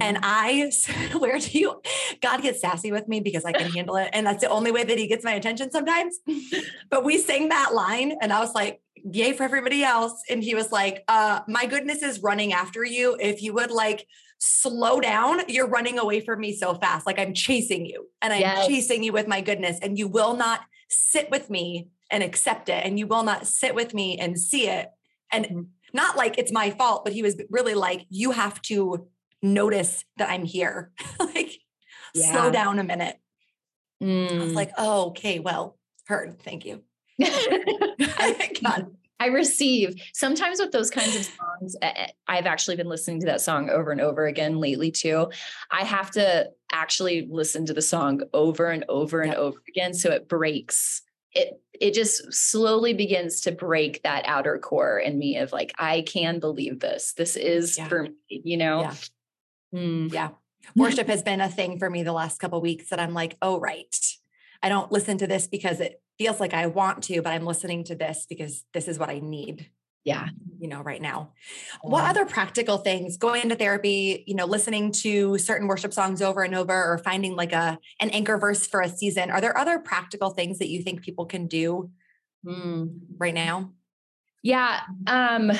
And 0.00 0.18
mm-hmm. 0.18 0.24
I 0.24 0.70
swear 1.10 1.38
to 1.38 1.58
you, 1.58 1.80
God 2.20 2.42
gets 2.42 2.60
sassy 2.60 2.92
with 2.92 3.08
me 3.08 3.20
because 3.20 3.44
I 3.44 3.52
can 3.52 3.70
handle 3.74 3.96
it. 3.96 4.10
And 4.12 4.26
that's 4.26 4.42
the 4.42 4.50
only 4.50 4.70
way 4.70 4.84
that 4.84 4.98
he 4.98 5.06
gets 5.06 5.24
my 5.24 5.32
attention 5.32 5.70
sometimes. 5.70 6.18
But 6.90 7.04
we 7.04 7.18
sang 7.18 7.50
that 7.50 7.74
line 7.74 8.16
and 8.22 8.32
I 8.32 8.40
was 8.40 8.54
like, 8.54 8.80
yay 9.12 9.32
for 9.32 9.44
everybody 9.44 9.82
else. 9.82 10.22
And 10.28 10.42
he 10.42 10.54
was 10.54 10.72
like, 10.72 11.04
uh, 11.08 11.40
my 11.48 11.66
goodness 11.66 12.02
is 12.02 12.22
running 12.22 12.52
after 12.52 12.84
you. 12.84 13.16
If 13.20 13.42
you 13.42 13.52
would 13.54 13.70
like 13.70 14.06
slow 14.38 15.00
down, 15.00 15.40
you're 15.48 15.68
running 15.68 15.98
away 15.98 16.20
from 16.20 16.40
me 16.40 16.54
so 16.54 16.74
fast. 16.74 17.06
Like 17.06 17.18
I'm 17.18 17.34
chasing 17.34 17.86
you 17.86 18.06
and 18.22 18.32
I'm 18.32 18.40
yes. 18.40 18.66
chasing 18.66 19.02
you 19.02 19.12
with 19.12 19.28
my 19.28 19.40
goodness. 19.40 19.78
And 19.80 19.98
you 19.98 20.08
will 20.08 20.36
not 20.36 20.60
sit 20.88 21.30
with 21.30 21.50
me 21.50 21.88
and 22.10 22.22
accept 22.22 22.68
it. 22.68 22.84
And 22.84 22.98
you 22.98 23.06
will 23.06 23.24
not 23.24 23.46
sit 23.46 23.74
with 23.74 23.94
me 23.94 24.18
and 24.18 24.38
see 24.38 24.68
it. 24.68 24.88
And 25.32 25.44
mm-hmm. 25.44 25.60
not 25.92 26.16
like 26.16 26.38
it's 26.38 26.52
my 26.52 26.70
fault, 26.70 27.04
but 27.04 27.12
he 27.12 27.22
was 27.22 27.40
really 27.50 27.74
like, 27.74 28.06
you 28.08 28.30
have 28.30 28.60
to 28.62 29.08
notice 29.42 30.04
that 30.16 30.30
I'm 30.30 30.44
here. 30.44 30.92
like 31.20 31.58
yeah. 32.14 32.32
slow 32.32 32.50
down 32.50 32.78
a 32.78 32.84
minute. 32.84 33.16
Mm. 34.02 34.30
I 34.30 34.38
was 34.38 34.52
mm. 34.52 34.54
like, 34.54 34.72
oh, 34.78 35.08
okay, 35.08 35.38
well, 35.40 35.76
heard. 36.06 36.40
Thank 36.40 36.64
you. 36.64 36.82
I, 37.22 38.84
I 39.20 39.26
receive 39.26 40.00
sometimes 40.12 40.60
with 40.60 40.70
those 40.70 40.90
kinds 40.90 41.16
of 41.16 41.24
songs. 41.24 41.76
I've 42.28 42.46
actually 42.46 42.76
been 42.76 42.88
listening 42.88 43.20
to 43.20 43.26
that 43.26 43.40
song 43.40 43.68
over 43.68 43.90
and 43.90 44.00
over 44.00 44.26
again 44.26 44.58
lately 44.60 44.90
too. 44.90 45.30
I 45.70 45.84
have 45.84 46.10
to 46.12 46.50
actually 46.72 47.26
listen 47.28 47.66
to 47.66 47.74
the 47.74 47.82
song 47.82 48.22
over 48.32 48.66
and 48.66 48.84
over 48.88 49.20
and 49.20 49.34
over 49.34 49.60
again 49.68 49.92
so 49.92 50.10
it 50.10 50.28
breaks. 50.28 51.02
It 51.32 51.60
it 51.80 51.94
just 51.94 52.32
slowly 52.32 52.94
begins 52.94 53.40
to 53.42 53.52
break 53.52 54.02
that 54.02 54.24
outer 54.26 54.58
core 54.58 54.98
in 54.98 55.18
me 55.18 55.36
of 55.38 55.52
like 55.52 55.72
I 55.78 56.02
can 56.02 56.38
believe 56.38 56.80
this. 56.80 57.12
This 57.14 57.36
is 57.36 57.76
yeah. 57.76 57.88
for 57.88 58.02
me, 58.04 58.12
you 58.28 58.56
know. 58.56 58.82
Yeah. 58.82 58.94
Mm. 59.74 60.12
yeah. 60.12 60.28
Worship 60.76 61.08
has 61.08 61.22
been 61.22 61.40
a 61.40 61.48
thing 61.48 61.78
for 61.78 61.88
me 61.90 62.02
the 62.02 62.12
last 62.12 62.38
couple 62.38 62.60
weeks 62.60 62.90
that 62.90 63.00
I'm 63.00 63.14
like, 63.14 63.36
oh 63.42 63.58
right. 63.58 63.96
I 64.62 64.68
don't 64.68 64.90
listen 64.90 65.18
to 65.18 65.26
this 65.26 65.46
because 65.46 65.80
it 65.80 66.00
feels 66.18 66.40
like 66.40 66.52
I 66.52 66.66
want 66.66 67.04
to, 67.04 67.22
but 67.22 67.32
I'm 67.32 67.46
listening 67.46 67.84
to 67.84 67.94
this 67.94 68.26
because 68.28 68.64
this 68.74 68.88
is 68.88 68.98
what 68.98 69.08
I 69.08 69.20
need. 69.20 69.70
Yeah. 70.04 70.28
You 70.58 70.68
know, 70.68 70.80
right 70.80 71.02
now. 71.02 71.32
What 71.82 72.08
other 72.08 72.24
practical 72.24 72.78
things 72.78 73.16
going 73.16 73.48
to 73.50 73.54
therapy, 73.54 74.24
you 74.26 74.34
know, 74.34 74.46
listening 74.46 74.90
to 75.02 75.36
certain 75.38 75.68
worship 75.68 75.92
songs 75.92 76.22
over 76.22 76.42
and 76.42 76.54
over 76.54 76.72
or 76.72 76.98
finding 76.98 77.36
like 77.36 77.52
a 77.52 77.78
an 78.00 78.10
anchor 78.10 78.38
verse 78.38 78.66
for 78.66 78.80
a 78.80 78.88
season? 78.88 79.30
Are 79.30 79.40
there 79.40 79.56
other 79.56 79.78
practical 79.78 80.30
things 80.30 80.58
that 80.58 80.68
you 80.68 80.82
think 80.82 81.02
people 81.02 81.26
can 81.26 81.46
do 81.46 81.90
mm. 82.44 82.98
right 83.18 83.34
now? 83.34 83.72
Yeah. 84.42 84.80
Um 85.06 85.52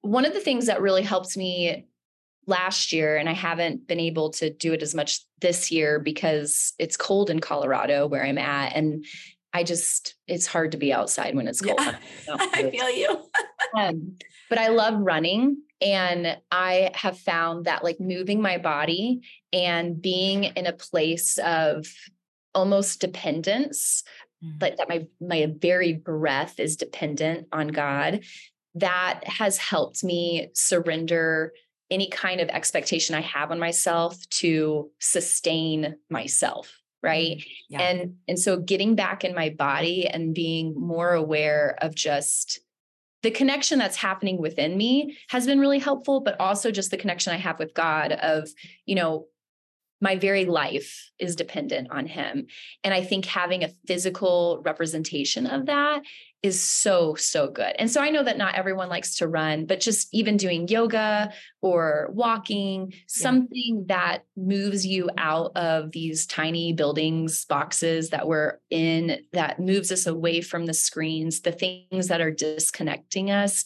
one 0.00 0.24
of 0.24 0.34
the 0.34 0.40
things 0.40 0.66
that 0.66 0.82
really 0.82 1.02
helps 1.02 1.36
me 1.36 1.86
last 2.46 2.92
year 2.92 3.16
and 3.16 3.28
I 3.28 3.32
haven't 3.32 3.86
been 3.86 4.00
able 4.00 4.30
to 4.30 4.50
do 4.50 4.72
it 4.72 4.82
as 4.82 4.94
much 4.94 5.20
this 5.40 5.70
year 5.70 5.98
because 6.00 6.72
it's 6.78 6.96
cold 6.96 7.30
in 7.30 7.40
Colorado 7.40 8.06
where 8.06 8.24
I'm 8.24 8.38
at 8.38 8.74
and 8.74 9.04
I 9.52 9.64
just 9.64 10.14
it's 10.26 10.46
hard 10.46 10.72
to 10.72 10.78
be 10.78 10.92
outside 10.92 11.34
when 11.34 11.46
it's 11.46 11.60
cold. 11.60 11.78
Yeah, 11.78 11.96
I 12.28 12.70
feel 12.70 12.90
you. 12.90 13.24
um, 13.76 14.16
but 14.48 14.58
I 14.58 14.68
love 14.68 14.94
running 14.98 15.58
and 15.80 16.38
I 16.50 16.90
have 16.94 17.18
found 17.18 17.66
that 17.66 17.84
like 17.84 18.00
moving 18.00 18.40
my 18.40 18.58
body 18.58 19.20
and 19.52 20.00
being 20.00 20.44
in 20.44 20.66
a 20.66 20.72
place 20.72 21.38
of 21.38 21.86
almost 22.54 23.00
dependence 23.00 24.04
mm-hmm. 24.44 24.58
like 24.60 24.76
that 24.76 24.88
my 24.88 25.06
my 25.20 25.52
very 25.58 25.92
breath 25.92 26.58
is 26.58 26.76
dependent 26.76 27.48
on 27.52 27.68
God 27.68 28.24
that 28.74 29.20
has 29.26 29.58
helped 29.58 30.02
me 30.02 30.48
surrender 30.54 31.52
any 31.92 32.08
kind 32.08 32.40
of 32.40 32.48
expectation 32.48 33.14
I 33.14 33.20
have 33.20 33.50
on 33.50 33.58
myself 33.58 34.16
to 34.30 34.90
sustain 34.98 35.96
myself 36.10 36.82
right 37.02 37.38
mm-hmm. 37.38 37.74
yeah. 37.74 37.80
and 37.80 38.14
and 38.28 38.38
so 38.38 38.56
getting 38.58 38.94
back 38.94 39.24
in 39.24 39.34
my 39.34 39.50
body 39.50 40.06
and 40.06 40.34
being 40.34 40.74
more 40.74 41.12
aware 41.12 41.76
of 41.82 41.94
just 41.94 42.60
the 43.22 43.30
connection 43.30 43.78
that's 43.78 43.96
happening 43.96 44.38
within 44.38 44.76
me 44.76 45.16
has 45.28 45.46
been 45.46 45.60
really 45.60 45.78
helpful 45.78 46.20
but 46.20 46.40
also 46.40 46.70
just 46.70 46.90
the 46.90 46.96
connection 46.96 47.32
i 47.32 47.36
have 47.36 47.58
with 47.58 47.74
god 47.74 48.12
of 48.12 48.48
you 48.86 48.94
know 48.94 49.26
my 50.02 50.16
very 50.16 50.44
life 50.44 51.10
is 51.18 51.34
dependent 51.36 51.90
on 51.90 52.06
him 52.06 52.46
and 52.84 52.92
i 52.92 53.02
think 53.02 53.24
having 53.24 53.64
a 53.64 53.72
physical 53.86 54.60
representation 54.64 55.46
of 55.46 55.66
that 55.66 56.02
is 56.42 56.60
so, 56.60 57.14
so 57.14 57.48
good. 57.48 57.74
And 57.78 57.88
so 57.90 58.00
I 58.00 58.10
know 58.10 58.24
that 58.24 58.36
not 58.36 58.56
everyone 58.56 58.88
likes 58.88 59.16
to 59.18 59.28
run, 59.28 59.64
but 59.64 59.80
just 59.80 60.12
even 60.12 60.36
doing 60.36 60.66
yoga 60.66 61.32
or 61.60 62.08
walking, 62.12 62.90
yeah. 62.90 62.98
something 63.06 63.84
that 63.86 64.24
moves 64.36 64.84
you 64.84 65.08
out 65.16 65.52
of 65.56 65.92
these 65.92 66.26
tiny 66.26 66.72
buildings, 66.72 67.44
boxes 67.44 68.10
that 68.10 68.26
we're 68.26 68.58
in, 68.70 69.20
that 69.32 69.60
moves 69.60 69.92
us 69.92 70.06
away 70.06 70.40
from 70.40 70.66
the 70.66 70.74
screens, 70.74 71.42
the 71.42 71.52
things 71.52 72.08
that 72.08 72.20
are 72.20 72.32
disconnecting 72.32 73.30
us, 73.30 73.64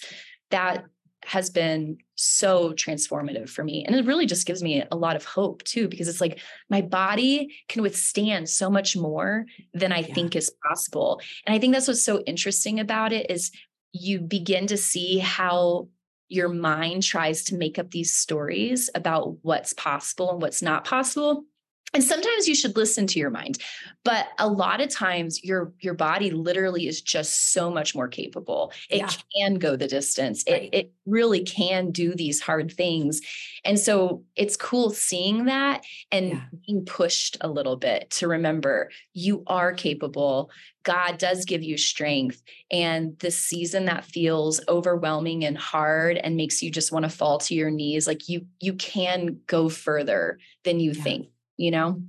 that 0.51 0.85
has 1.27 1.51
been 1.51 1.99
so 2.15 2.73
transformative 2.73 3.51
for 3.51 3.65
me. 3.65 3.85
And 3.85 3.97
it 3.97 4.07
really 4.07 4.27
just 4.27 4.47
gives 4.47 4.62
me 4.62 4.85
a 4.91 4.97
lot 4.97 5.17
of 5.17 5.25
hope 5.25 5.65
too, 5.65 5.89
because 5.89 6.07
it's 6.07 6.21
like 6.21 6.39
my 6.71 6.81
body 6.81 7.53
can 7.69 7.83
withstand 7.83 8.49
so 8.49 8.71
much 8.71 8.97
more 8.97 9.45
than 9.75 9.91
I 9.91 9.99
yeah. 9.99 10.15
think 10.15 10.37
is 10.37 10.53
possible. 10.67 11.21
And 11.45 11.55
I 11.55 11.59
think 11.59 11.75
that's 11.75 11.89
what's 11.89 12.05
so 12.05 12.21
interesting 12.23 12.79
about 12.79 13.12
it 13.12 13.29
is 13.29 13.51
you 13.93 14.21
begin 14.21 14.69
to 14.69 14.77
see 14.77 15.19
how 15.19 15.89
your 16.29 16.49
mind 16.49 17.03
tries 17.03 17.45
to 17.45 17.57
make 17.57 17.77
up 17.77 17.91
these 17.91 18.15
stories 18.15 18.89
about 18.95 19.37
what's 19.43 19.73
possible 19.73 20.31
and 20.31 20.41
what's 20.41 20.62
not 20.62 20.85
possible 20.85 21.45
and 21.96 22.04
sometimes 22.04 22.46
you 22.46 22.54
should 22.54 22.76
listen 22.76 23.06
to 23.06 23.18
your 23.18 23.30
mind 23.30 23.59
but 24.04 24.28
a 24.38 24.46
lot 24.46 24.82
of 24.82 24.90
times 24.90 25.42
your 25.42 25.72
your 25.80 25.94
body 25.94 26.30
literally 26.30 26.87
is 26.87 27.00
just 27.00 27.52
so 27.52 27.70
much 27.70 27.94
more 27.94 28.06
capable 28.06 28.70
it 28.90 28.98
yeah. 28.98 29.11
can 29.35 29.54
go 29.54 29.76
the 29.76 29.88
distance 29.88 30.44
right. 30.48 30.64
it, 30.64 30.74
it 30.74 30.92
really 31.06 31.42
can 31.42 31.90
do 31.90 32.14
these 32.14 32.40
hard 32.40 32.70
things 32.70 33.20
and 33.64 33.78
so 33.78 34.22
it's 34.37 34.56
cool 34.56 34.90
seeing 34.90 35.46
that 35.46 35.85
and 36.12 36.28
yeah. 36.28 36.42
being 36.66 36.85
pushed 36.85 37.38
a 37.40 37.48
little 37.48 37.76
bit 37.76 38.11
to 38.11 38.28
remember 38.28 38.90
you 39.14 39.42
are 39.46 39.72
capable 39.72 40.50
god 40.82 41.16
does 41.16 41.46
give 41.46 41.62
you 41.62 41.78
strength 41.78 42.42
and 42.70 43.18
the 43.20 43.30
season 43.30 43.87
that 43.87 44.04
feels 44.04 44.61
overwhelming 44.68 45.44
and 45.46 45.56
hard 45.56 46.18
and 46.18 46.37
makes 46.37 46.62
you 46.62 46.70
just 46.70 46.92
want 46.92 47.04
to 47.04 47.09
fall 47.09 47.38
to 47.38 47.54
your 47.54 47.70
knees 47.70 48.06
like 48.06 48.28
you 48.28 48.46
you 48.61 48.74
can 48.74 49.40
go 49.46 49.70
further 49.70 50.38
than 50.62 50.78
you 50.78 50.92
yeah. 50.92 51.02
think 51.02 51.28
you 51.57 51.71
know? 51.71 52.03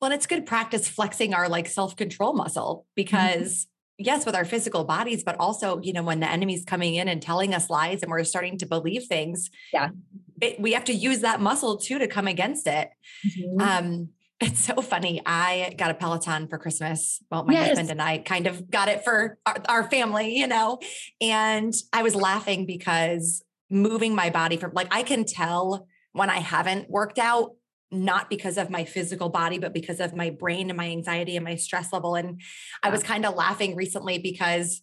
Well, 0.00 0.12
it's 0.12 0.26
good 0.26 0.46
practice 0.46 0.88
flexing 0.88 1.34
our 1.34 1.48
like 1.48 1.68
self 1.68 1.96
control 1.96 2.32
muscle 2.32 2.76
mm-hmm. 2.76 2.92
because. 2.94 3.64
Mm-hmm. 3.64 3.66
Yes, 4.02 4.24
with 4.24 4.34
our 4.34 4.46
physical 4.46 4.84
bodies, 4.84 5.22
but 5.22 5.36
also, 5.38 5.78
you 5.82 5.92
know, 5.92 6.02
when 6.02 6.20
the 6.20 6.26
enemy's 6.26 6.64
coming 6.64 6.94
in 6.94 7.06
and 7.06 7.20
telling 7.20 7.52
us 7.52 7.68
lies 7.68 8.00
and 8.00 8.10
we're 8.10 8.24
starting 8.24 8.56
to 8.56 8.66
believe 8.66 9.04
things, 9.04 9.50
yeah, 9.74 9.90
it, 10.40 10.58
we 10.58 10.72
have 10.72 10.84
to 10.84 10.94
use 10.94 11.20
that 11.20 11.38
muscle 11.42 11.76
too 11.76 11.98
to 11.98 12.08
come 12.08 12.26
against 12.26 12.66
it. 12.66 12.88
Mm-hmm. 13.26 13.60
Um, 13.60 14.08
it's 14.40 14.60
so 14.60 14.80
funny. 14.80 15.20
I 15.26 15.74
got 15.76 15.90
a 15.90 15.94
Peloton 15.94 16.48
for 16.48 16.58
Christmas. 16.58 17.22
Well, 17.30 17.44
my 17.44 17.52
yes. 17.52 17.68
husband 17.68 17.90
and 17.90 18.00
I 18.00 18.18
kind 18.18 18.46
of 18.46 18.70
got 18.70 18.88
it 18.88 19.04
for 19.04 19.38
our, 19.44 19.56
our, 19.68 19.90
family, 19.90 20.34
you 20.34 20.46
know, 20.46 20.78
and 21.20 21.74
I 21.92 22.02
was 22.02 22.14
laughing 22.14 22.64
because 22.64 23.44
moving 23.68 24.14
my 24.14 24.30
body 24.30 24.56
from 24.56 24.72
like 24.74 24.88
I 24.90 25.02
can 25.02 25.24
tell 25.24 25.86
when 26.12 26.30
I 26.30 26.38
haven't 26.38 26.90
worked 26.90 27.18
out 27.18 27.54
not 27.90 28.30
because 28.30 28.56
of 28.56 28.70
my 28.70 28.84
physical 28.84 29.28
body, 29.28 29.58
but 29.58 29.72
because 29.72 30.00
of 30.00 30.14
my 30.14 30.30
brain 30.30 30.70
and 30.70 30.76
my 30.76 30.88
anxiety 30.90 31.36
and 31.36 31.44
my 31.44 31.56
stress 31.56 31.92
level. 31.92 32.14
And 32.14 32.40
I 32.82 32.90
was 32.90 33.02
kind 33.02 33.26
of 33.26 33.34
laughing 33.34 33.74
recently 33.74 34.18
because 34.18 34.82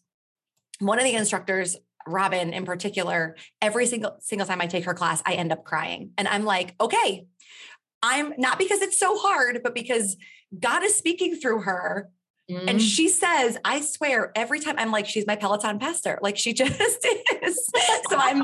one 0.79 0.99
of 0.99 1.05
the 1.05 1.15
instructors, 1.15 1.77
Robin 2.05 2.53
in 2.53 2.65
particular, 2.65 3.35
every 3.61 3.85
single 3.85 4.17
single 4.19 4.47
time 4.47 4.61
I 4.61 4.67
take 4.67 4.85
her 4.85 4.93
class, 4.93 5.21
I 5.25 5.33
end 5.33 5.51
up 5.51 5.63
crying. 5.63 6.11
And 6.17 6.27
I'm 6.27 6.43
like, 6.43 6.75
okay, 6.79 7.27
I'm 8.03 8.33
not 8.37 8.59
because 8.59 8.81
it's 8.81 8.99
so 8.99 9.17
hard, 9.17 9.61
but 9.63 9.73
because 9.73 10.17
God 10.57 10.83
is 10.83 10.95
speaking 10.95 11.35
through 11.35 11.61
her 11.61 12.09
Mm-hmm. 12.49 12.69
And 12.69 12.81
she 12.81 13.09
says, 13.09 13.57
I 13.65 13.81
swear, 13.81 14.31
every 14.35 14.59
time 14.59 14.75
I'm 14.77 14.91
like, 14.91 15.05
she's 15.05 15.27
my 15.27 15.35
Peloton 15.35 15.79
pastor. 15.79 16.17
Like 16.21 16.37
she 16.37 16.53
just 16.53 17.05
is. 17.43 17.69
so 18.09 18.17
I'm 18.17 18.43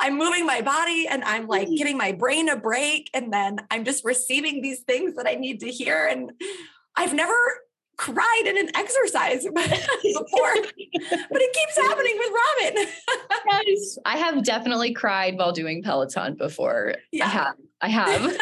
I'm 0.00 0.16
moving 0.16 0.46
my 0.46 0.62
body 0.62 1.06
and 1.08 1.22
I'm 1.24 1.46
like 1.46 1.68
mm-hmm. 1.68 1.76
giving 1.76 1.98
my 1.98 2.12
brain 2.12 2.48
a 2.48 2.56
break. 2.56 3.10
And 3.12 3.32
then 3.32 3.58
I'm 3.70 3.84
just 3.84 4.04
receiving 4.04 4.62
these 4.62 4.80
things 4.80 5.14
that 5.16 5.26
I 5.26 5.34
need 5.34 5.60
to 5.60 5.70
hear. 5.70 6.06
And 6.06 6.32
I've 6.96 7.12
never 7.12 7.34
cried 7.98 8.42
in 8.46 8.58
an 8.58 8.68
exercise 8.74 9.44
before, 9.44 10.54
but 10.54 11.40
it 11.40 11.52
keeps 11.52 11.76
happening 11.76 12.18
with 12.18 12.32
Robin. 12.32 12.86
yes, 13.66 13.98
I 14.04 14.16
have 14.16 14.42
definitely 14.44 14.92
cried 14.92 15.36
while 15.36 15.52
doing 15.52 15.82
Peloton 15.82 16.34
before. 16.34 16.94
Yeah. 17.12 17.26
I 17.26 17.28
have. 17.28 17.54
I 17.80 17.88
have. 17.88 18.36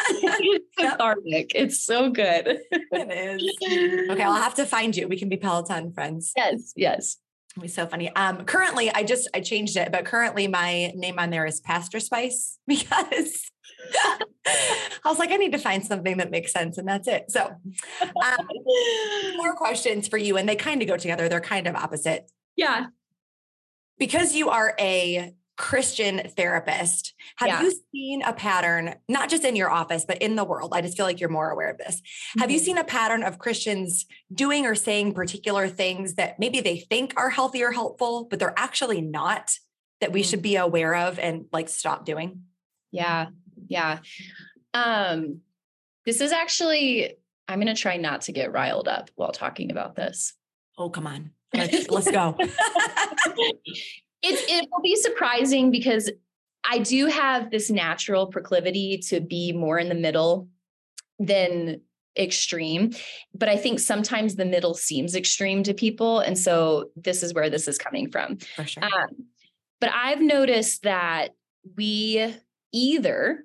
it's 0.81 0.91
cathartic. 0.91 1.51
It's 1.55 1.83
so 1.83 2.09
good. 2.09 2.59
it 2.71 3.41
is. 3.61 4.09
Okay, 4.09 4.23
I'll 4.23 4.33
have 4.35 4.55
to 4.55 4.65
find 4.65 4.95
you. 4.95 5.07
We 5.07 5.17
can 5.17 5.29
be 5.29 5.37
Peloton 5.37 5.93
friends. 5.93 6.33
Yes, 6.35 6.73
yes. 6.75 7.17
It'll 7.51 7.63
be 7.63 7.67
so 7.67 7.85
funny. 7.85 8.13
Um, 8.15 8.45
currently, 8.45 8.89
I 8.91 9.03
just 9.03 9.27
I 9.33 9.41
changed 9.41 9.75
it, 9.75 9.91
but 9.91 10.05
currently 10.05 10.47
my 10.47 10.93
name 10.95 11.19
on 11.19 11.29
there 11.29 11.45
is 11.45 11.59
Pastor 11.59 11.99
Spice 11.99 12.57
because 12.67 13.51
I 13.95 14.19
was 15.05 15.19
like, 15.19 15.31
I 15.31 15.37
need 15.37 15.51
to 15.51 15.57
find 15.57 15.85
something 15.85 16.17
that 16.17 16.31
makes 16.31 16.53
sense, 16.53 16.77
and 16.77 16.87
that's 16.87 17.07
it. 17.07 17.29
So, 17.29 17.51
um, 18.01 18.47
more 19.37 19.55
questions 19.55 20.07
for 20.07 20.17
you, 20.17 20.37
and 20.37 20.47
they 20.47 20.55
kind 20.55 20.81
of 20.81 20.87
go 20.87 20.97
together. 20.97 21.27
They're 21.27 21.41
kind 21.41 21.67
of 21.67 21.75
opposite. 21.75 22.31
Yeah. 22.55 22.87
Because 23.97 24.33
you 24.35 24.49
are 24.49 24.73
a 24.79 25.33
Christian 25.61 26.27
therapist, 26.35 27.13
have 27.35 27.47
yeah. 27.47 27.61
you 27.61 27.73
seen 27.93 28.23
a 28.23 28.33
pattern, 28.33 28.95
not 29.07 29.29
just 29.29 29.45
in 29.45 29.55
your 29.55 29.69
office, 29.69 30.05
but 30.05 30.19
in 30.19 30.35
the 30.35 30.43
world? 30.43 30.71
I 30.73 30.81
just 30.81 30.97
feel 30.97 31.05
like 31.05 31.19
you're 31.19 31.29
more 31.29 31.51
aware 31.51 31.69
of 31.69 31.77
this. 31.77 32.01
Mm-hmm. 32.01 32.39
Have 32.39 32.49
you 32.49 32.57
mm-hmm. 32.57 32.65
seen 32.65 32.77
a 32.79 32.83
pattern 32.83 33.21
of 33.21 33.37
Christians 33.37 34.07
doing 34.33 34.65
or 34.65 34.73
saying 34.73 35.13
particular 35.13 35.67
things 35.67 36.15
that 36.15 36.39
maybe 36.39 36.61
they 36.61 36.79
think 36.79 37.13
are 37.15 37.29
healthy 37.29 37.63
or 37.63 37.71
helpful, 37.71 38.25
but 38.27 38.39
they're 38.39 38.57
actually 38.57 39.01
not, 39.01 39.51
that 39.99 40.11
we 40.11 40.21
mm-hmm. 40.21 40.29
should 40.31 40.41
be 40.41 40.55
aware 40.55 40.95
of 40.95 41.19
and 41.19 41.45
like 41.53 41.69
stop 41.69 42.05
doing? 42.05 42.41
Yeah. 42.91 43.27
Yeah. 43.67 43.99
Um, 44.73 45.41
this 46.07 46.21
is 46.21 46.31
actually, 46.31 47.17
I'm 47.47 47.59
going 47.59 47.73
to 47.73 47.79
try 47.79 47.97
not 47.97 48.21
to 48.21 48.31
get 48.31 48.51
riled 48.51 48.87
up 48.87 49.11
while 49.13 49.31
talking 49.31 49.69
about 49.69 49.95
this. 49.95 50.33
Oh, 50.75 50.89
come 50.89 51.05
on. 51.05 51.33
Let's, 51.53 51.87
let's 51.89 52.09
go. 52.09 52.35
it, 54.23 54.39
it 54.49 54.69
will 54.71 54.81
be 54.81 54.95
surprising 54.95 55.71
because 55.71 56.11
I 56.69 56.79
do 56.79 57.07
have 57.07 57.49
this 57.49 57.69
natural 57.69 58.27
proclivity 58.27 58.99
to 59.09 59.19
be 59.19 59.51
more 59.51 59.79
in 59.79 59.89
the 59.89 59.95
middle 59.95 60.47
than 61.19 61.81
extreme. 62.17 62.91
But 63.33 63.49
I 63.49 63.57
think 63.57 63.79
sometimes 63.79 64.35
the 64.35 64.45
middle 64.45 64.73
seems 64.73 65.15
extreme 65.15 65.63
to 65.63 65.73
people. 65.73 66.19
And 66.19 66.37
so 66.37 66.89
this 66.95 67.23
is 67.23 67.33
where 67.33 67.49
this 67.49 67.67
is 67.67 67.77
coming 67.77 68.11
from. 68.11 68.37
For 68.55 68.65
sure. 68.65 68.83
Um, 68.83 69.09
but 69.79 69.91
I've 69.93 70.21
noticed 70.21 70.83
that 70.83 71.29
we 71.77 72.33
either 72.71 73.43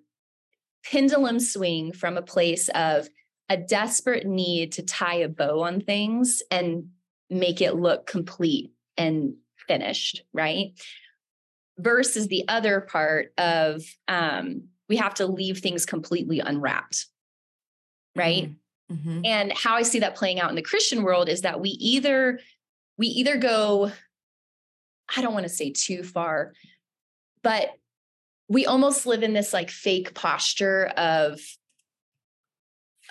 pendulum 0.90 1.40
swing 1.40 1.92
from 1.92 2.16
a 2.16 2.22
place 2.22 2.68
of 2.70 3.08
a 3.48 3.56
desperate 3.56 4.26
need 4.26 4.72
to 4.72 4.82
tie 4.82 5.16
a 5.16 5.28
bow 5.28 5.62
on 5.62 5.80
things 5.80 6.42
and 6.50 6.88
make 7.30 7.60
it 7.60 7.76
look 7.76 8.06
complete 8.06 8.72
and 8.96 9.34
finished, 9.66 10.22
right? 10.32 10.72
Versus 11.78 12.28
the 12.28 12.44
other 12.48 12.80
part 12.80 13.32
of 13.38 13.82
um, 14.08 14.64
we 14.88 14.96
have 14.96 15.14
to 15.14 15.26
leave 15.26 15.58
things 15.58 15.84
completely 15.84 16.40
unwrapped, 16.40 17.06
right? 18.14 18.50
Mm-hmm. 18.90 19.20
And 19.24 19.52
how 19.52 19.74
I 19.74 19.82
see 19.82 20.00
that 20.00 20.14
playing 20.14 20.40
out 20.40 20.50
in 20.50 20.56
the 20.56 20.62
Christian 20.62 21.02
world 21.02 21.28
is 21.28 21.42
that 21.42 21.60
we 21.60 21.70
either 21.70 22.40
we 22.98 23.08
either 23.08 23.36
go, 23.36 23.92
I 25.14 25.22
don't 25.22 25.34
want 25.34 25.44
to 25.44 25.50
say 25.50 25.70
too 25.70 26.02
far, 26.02 26.52
but 27.42 27.70
we 28.48 28.64
almost 28.64 29.06
live 29.06 29.22
in 29.22 29.32
this 29.32 29.52
like 29.52 29.70
fake 29.70 30.14
posture 30.14 30.86
of, 30.96 31.40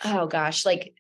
oh 0.03 0.27
gosh, 0.27 0.65
like 0.65 0.95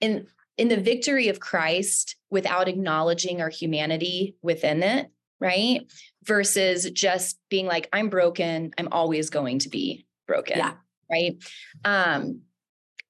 in 0.00 0.26
in 0.58 0.68
the 0.68 0.80
victory 0.80 1.28
of 1.28 1.40
Christ 1.40 2.16
without 2.30 2.68
acknowledging 2.68 3.40
our 3.40 3.50
humanity 3.50 4.36
within 4.42 4.82
it, 4.82 5.10
right? 5.40 5.80
Versus 6.24 6.90
just 6.90 7.38
being 7.48 7.66
like, 7.66 7.88
I'm 7.92 8.08
broken, 8.08 8.72
I'm 8.78 8.88
always 8.90 9.30
going 9.30 9.60
to 9.60 9.68
be 9.68 10.06
broken. 10.26 10.58
Yeah. 10.58 10.72
Right. 11.10 11.36
Um, 11.84 12.40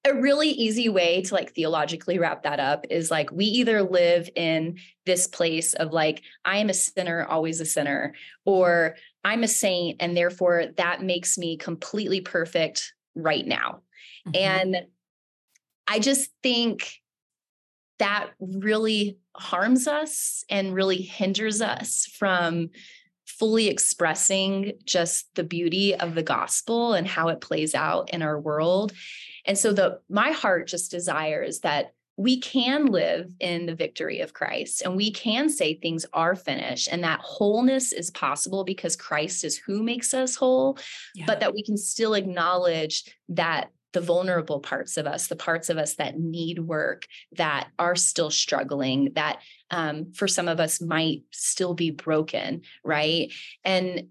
a 0.05 0.13
really 0.13 0.49
easy 0.49 0.89
way 0.89 1.21
to 1.21 1.33
like 1.33 1.53
theologically 1.53 2.19
wrap 2.19 2.43
that 2.43 2.59
up 2.59 2.85
is 2.89 3.11
like 3.11 3.31
we 3.31 3.45
either 3.45 3.83
live 3.83 4.29
in 4.35 4.77
this 5.05 5.27
place 5.27 5.73
of 5.73 5.91
like 5.91 6.21
i 6.45 6.57
am 6.57 6.69
a 6.69 6.73
sinner 6.73 7.25
always 7.25 7.59
a 7.59 7.65
sinner 7.65 8.13
or 8.45 8.95
i'm 9.25 9.43
a 9.43 9.47
saint 9.47 9.97
and 9.99 10.15
therefore 10.15 10.65
that 10.77 11.03
makes 11.03 11.37
me 11.37 11.57
completely 11.57 12.21
perfect 12.21 12.93
right 13.15 13.45
now 13.45 13.81
mm-hmm. 14.27 14.35
and 14.35 14.77
i 15.87 15.99
just 15.99 16.31
think 16.41 17.01
that 17.99 18.31
really 18.39 19.17
harms 19.35 19.87
us 19.87 20.43
and 20.49 20.73
really 20.73 21.01
hinders 21.01 21.61
us 21.61 22.05
from 22.17 22.69
fully 23.25 23.67
expressing 23.67 24.73
just 24.85 25.33
the 25.35 25.43
beauty 25.43 25.93
of 25.95 26.15
the 26.15 26.23
gospel 26.23 26.93
and 26.93 27.07
how 27.07 27.27
it 27.27 27.41
plays 27.41 27.75
out 27.75 28.09
in 28.11 28.21
our 28.21 28.39
world. 28.39 28.93
And 29.45 29.57
so 29.57 29.73
the 29.73 29.99
my 30.09 30.31
heart 30.31 30.67
just 30.67 30.91
desires 30.91 31.59
that 31.59 31.93
we 32.19 32.39
can 32.39 32.87
live 32.87 33.31
in 33.39 33.67
the 33.67 33.75
victory 33.75 34.21
of 34.21 34.33
Christ 34.33 34.81
and 34.81 34.95
we 34.95 35.11
can 35.11 35.49
say 35.49 35.75
things 35.75 36.03
are 36.13 36.35
finished 36.35 36.89
and 36.91 37.03
that 37.03 37.19
wholeness 37.19 37.93
is 37.93 38.09
possible 38.09 38.63
because 38.63 38.95
Christ 38.95 39.43
is 39.43 39.55
who 39.55 39.83
makes 39.83 40.15
us 40.15 40.35
whole, 40.35 40.79
yeah. 41.13 41.25
but 41.27 41.39
that 41.41 41.53
we 41.53 41.63
can 41.63 41.77
still 41.77 42.15
acknowledge 42.15 43.03
that 43.29 43.69
the 43.97 44.01
vulnerable 44.05 44.59
parts 44.59 44.95
of 44.95 45.07
us, 45.07 45.25
the 45.25 45.35
parts 45.35 45.71
of 45.71 45.77
us 45.79 45.95
that 45.95 46.19
need 46.19 46.59
work, 46.59 47.07
that 47.31 47.69
are 47.79 47.95
still 47.95 48.29
struggling, 48.29 49.11
that 49.15 49.39
um, 49.71 50.11
for 50.13 50.27
some 50.27 50.47
of 50.47 50.59
us 50.59 50.79
might 50.79 51.23
still 51.31 51.73
be 51.73 51.89
broken, 51.89 52.61
right? 52.85 53.33
And 53.65 54.09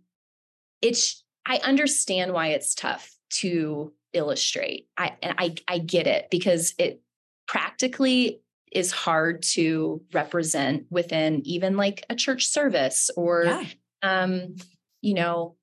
it's, 0.83 1.22
I 1.46 1.59
understand 1.59 2.33
why 2.33 2.49
it's 2.49 2.75
tough 2.75 3.14
to 3.35 3.92
illustrate. 4.12 4.88
I 4.96 5.12
and 5.22 5.37
I 5.38 5.55
I 5.68 5.79
get 5.79 6.09
it 6.09 6.27
because 6.33 6.75
it 6.79 7.01
practically 7.46 8.40
is 8.72 8.90
hard 8.90 9.44
to 9.55 10.03
represent 10.12 10.87
within 10.90 11.46
even 11.46 11.77
like 11.77 12.05
a 12.11 12.16
church 12.16 12.46
service 12.46 13.09
or 13.16 13.44
yeah. 13.44 13.64
um 14.03 14.57
you 15.01 15.14
know 15.14 15.55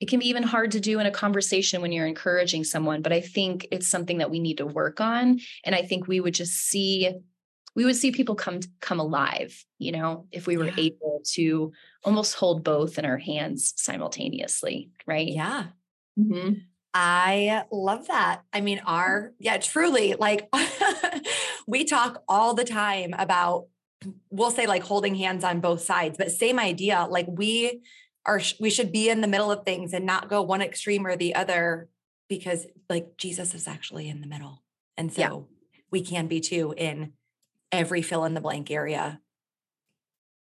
it 0.00 0.08
can 0.08 0.18
be 0.18 0.28
even 0.28 0.42
hard 0.42 0.70
to 0.72 0.80
do 0.80 0.98
in 0.98 1.06
a 1.06 1.10
conversation 1.10 1.82
when 1.82 1.92
you're 1.92 2.06
encouraging 2.06 2.64
someone 2.64 3.02
but 3.02 3.12
i 3.12 3.20
think 3.20 3.66
it's 3.70 3.88
something 3.88 4.18
that 4.18 4.30
we 4.30 4.38
need 4.38 4.58
to 4.58 4.66
work 4.66 5.00
on 5.00 5.40
and 5.64 5.74
i 5.74 5.82
think 5.82 6.08
we 6.08 6.20
would 6.20 6.34
just 6.34 6.52
see 6.52 7.10
we 7.76 7.84
would 7.84 7.96
see 7.96 8.10
people 8.10 8.34
come 8.34 8.60
come 8.80 8.98
alive 9.00 9.64
you 9.78 9.92
know 9.92 10.26
if 10.32 10.46
we 10.46 10.56
were 10.56 10.66
yeah. 10.66 10.74
able 10.78 11.22
to 11.24 11.72
almost 12.04 12.34
hold 12.34 12.64
both 12.64 12.98
in 12.98 13.04
our 13.04 13.18
hands 13.18 13.72
simultaneously 13.76 14.90
right 15.06 15.28
yeah 15.28 15.66
mm-hmm. 16.18 16.54
I 16.92 17.64
love 17.70 18.08
that. 18.08 18.42
I 18.52 18.60
mean, 18.60 18.80
our, 18.84 19.32
yeah, 19.38 19.58
truly, 19.58 20.14
like 20.14 20.48
we 21.66 21.84
talk 21.84 22.22
all 22.28 22.54
the 22.54 22.64
time 22.64 23.14
about, 23.16 23.66
we'll 24.30 24.50
say 24.50 24.66
like 24.66 24.82
holding 24.82 25.14
hands 25.14 25.44
on 25.44 25.60
both 25.60 25.82
sides, 25.82 26.18
but 26.18 26.32
same 26.32 26.58
idea. 26.58 27.06
Like 27.08 27.26
we 27.28 27.82
are 28.26 28.40
we 28.58 28.70
should 28.70 28.92
be 28.92 29.08
in 29.08 29.20
the 29.20 29.28
middle 29.28 29.50
of 29.50 29.64
things 29.64 29.92
and 29.92 30.04
not 30.04 30.28
go 30.28 30.42
one 30.42 30.62
extreme 30.62 31.06
or 31.06 31.16
the 31.16 31.34
other 31.34 31.88
because 32.28 32.66
like 32.88 33.16
Jesus 33.16 33.54
is 33.54 33.66
actually 33.66 34.08
in 34.08 34.20
the 34.20 34.26
middle. 34.26 34.62
And 34.96 35.12
so 35.12 35.20
yeah. 35.20 35.72
we 35.90 36.02
can 36.02 36.26
be 36.26 36.40
too 36.40 36.74
in 36.76 37.12
every 37.72 38.02
fill 38.02 38.24
in 38.24 38.34
the 38.34 38.40
blank 38.40 38.70
area 38.70 39.20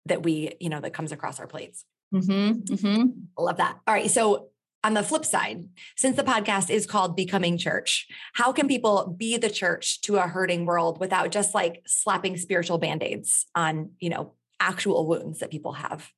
that 0.06 0.22
we, 0.22 0.54
you 0.60 0.68
know, 0.68 0.80
that 0.80 0.92
comes 0.92 1.12
across 1.12 1.38
our 1.38 1.46
plates. 1.46 1.84
Mm-hmm, 2.12 2.74
mm-hmm. 2.74 3.06
Love 3.38 3.56
that. 3.58 3.78
All 3.86 3.94
right. 3.94 4.10
So 4.10 4.48
on 4.84 4.94
the 4.94 5.02
flip 5.02 5.24
side, 5.24 5.68
since 5.96 6.16
the 6.16 6.24
podcast 6.24 6.68
is 6.68 6.86
called 6.86 7.16
Becoming 7.16 7.56
Church, 7.56 8.08
how 8.34 8.52
can 8.52 8.66
people 8.66 9.14
be 9.16 9.36
the 9.36 9.48
church 9.48 10.00
to 10.02 10.16
a 10.16 10.22
hurting 10.22 10.66
world 10.66 10.98
without 10.98 11.30
just 11.30 11.54
like 11.54 11.82
slapping 11.86 12.36
spiritual 12.36 12.78
band-aids 12.78 13.46
on, 13.54 13.92
you 14.00 14.10
know, 14.10 14.34
actual 14.58 15.06
wounds 15.06 15.38
that 15.38 15.50
people 15.50 15.74
have? 15.74 16.10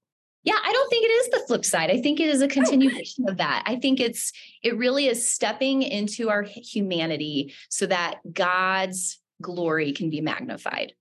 Yeah, 0.45 0.59
I 0.63 0.73
don't 0.73 0.91
think 0.91 1.05
it 1.05 1.09
is 1.09 1.29
the 1.31 1.47
flip 1.47 1.65
side. 1.65 1.91
I 1.91 2.01
think 2.01 2.21
it 2.21 2.29
is 2.29 2.43
a 2.43 2.47
oh, 2.47 2.49
continuation 2.49 3.29
of 3.29 3.39
that. 3.39 3.63
I 3.67 3.77
think 3.77 3.99
it's 3.99 4.31
it 4.63 4.77
really 4.77 5.07
is 5.07 5.29
stepping 5.29 5.83
into 5.83 6.29
our 6.29 6.43
humanity 6.43 7.55
so 7.71 7.87
that 7.87 8.21
God's 8.31 9.19
glory 9.41 9.93
can 9.93 10.11
be 10.11 10.21
magnified, 10.21 10.93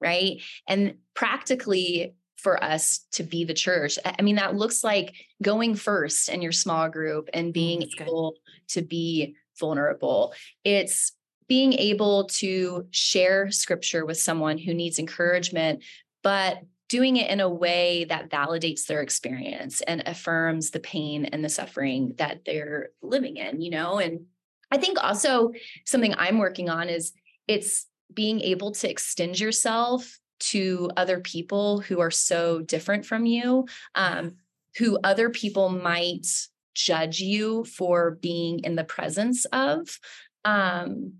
right? 0.00 0.42
And 0.68 0.96
practically 1.14 2.14
for 2.36 2.62
us 2.62 3.00
to 3.12 3.22
be 3.22 3.44
the 3.44 3.54
church. 3.54 3.98
I 4.04 4.22
mean, 4.22 4.36
that 4.36 4.54
looks 4.54 4.82
like 4.82 5.14
going 5.42 5.74
first 5.74 6.28
in 6.28 6.42
your 6.42 6.52
small 6.52 6.88
group 6.88 7.28
and 7.34 7.50
mm, 7.50 7.52
being 7.52 7.80
That's 7.80 8.00
able 8.00 8.32
good. 8.32 8.68
to 8.74 8.82
be 8.82 9.36
vulnerable. 9.58 10.32
It's 10.64 11.12
being 11.48 11.72
able 11.74 12.24
to 12.24 12.86
share 12.90 13.50
scripture 13.50 14.06
with 14.06 14.18
someone 14.18 14.56
who 14.56 14.72
needs 14.72 14.98
encouragement, 14.98 15.82
but 16.22 16.62
doing 16.90 17.16
it 17.16 17.30
in 17.30 17.38
a 17.38 17.48
way 17.48 18.04
that 18.04 18.28
validates 18.28 18.86
their 18.86 19.00
experience 19.00 19.80
and 19.82 20.02
affirms 20.06 20.72
the 20.72 20.80
pain 20.80 21.24
and 21.24 21.42
the 21.42 21.48
suffering 21.48 22.12
that 22.18 22.44
they're 22.44 22.90
living 23.00 23.36
in, 23.36 23.62
you 23.62 23.70
know? 23.70 23.98
And 24.00 24.26
I 24.72 24.76
think 24.76 25.02
also 25.02 25.52
something 25.86 26.14
I'm 26.18 26.38
working 26.38 26.68
on 26.68 26.88
is 26.88 27.12
it's 27.46 27.86
being 28.12 28.40
able 28.40 28.72
to 28.72 28.90
extend 28.90 29.38
yourself 29.38 30.18
to 30.40 30.90
other 30.96 31.20
people 31.20 31.80
who 31.80 32.00
are 32.00 32.10
so 32.10 32.60
different 32.60 33.06
from 33.06 33.24
you, 33.24 33.66
um, 33.94 34.34
who 34.76 34.98
other 35.04 35.30
people 35.30 35.68
might 35.68 36.26
judge 36.74 37.20
you 37.20 37.64
for 37.66 38.18
being 38.20 38.60
in 38.64 38.74
the 38.74 38.84
presence 38.84 39.44
of. 39.46 40.00
Um, 40.44 41.14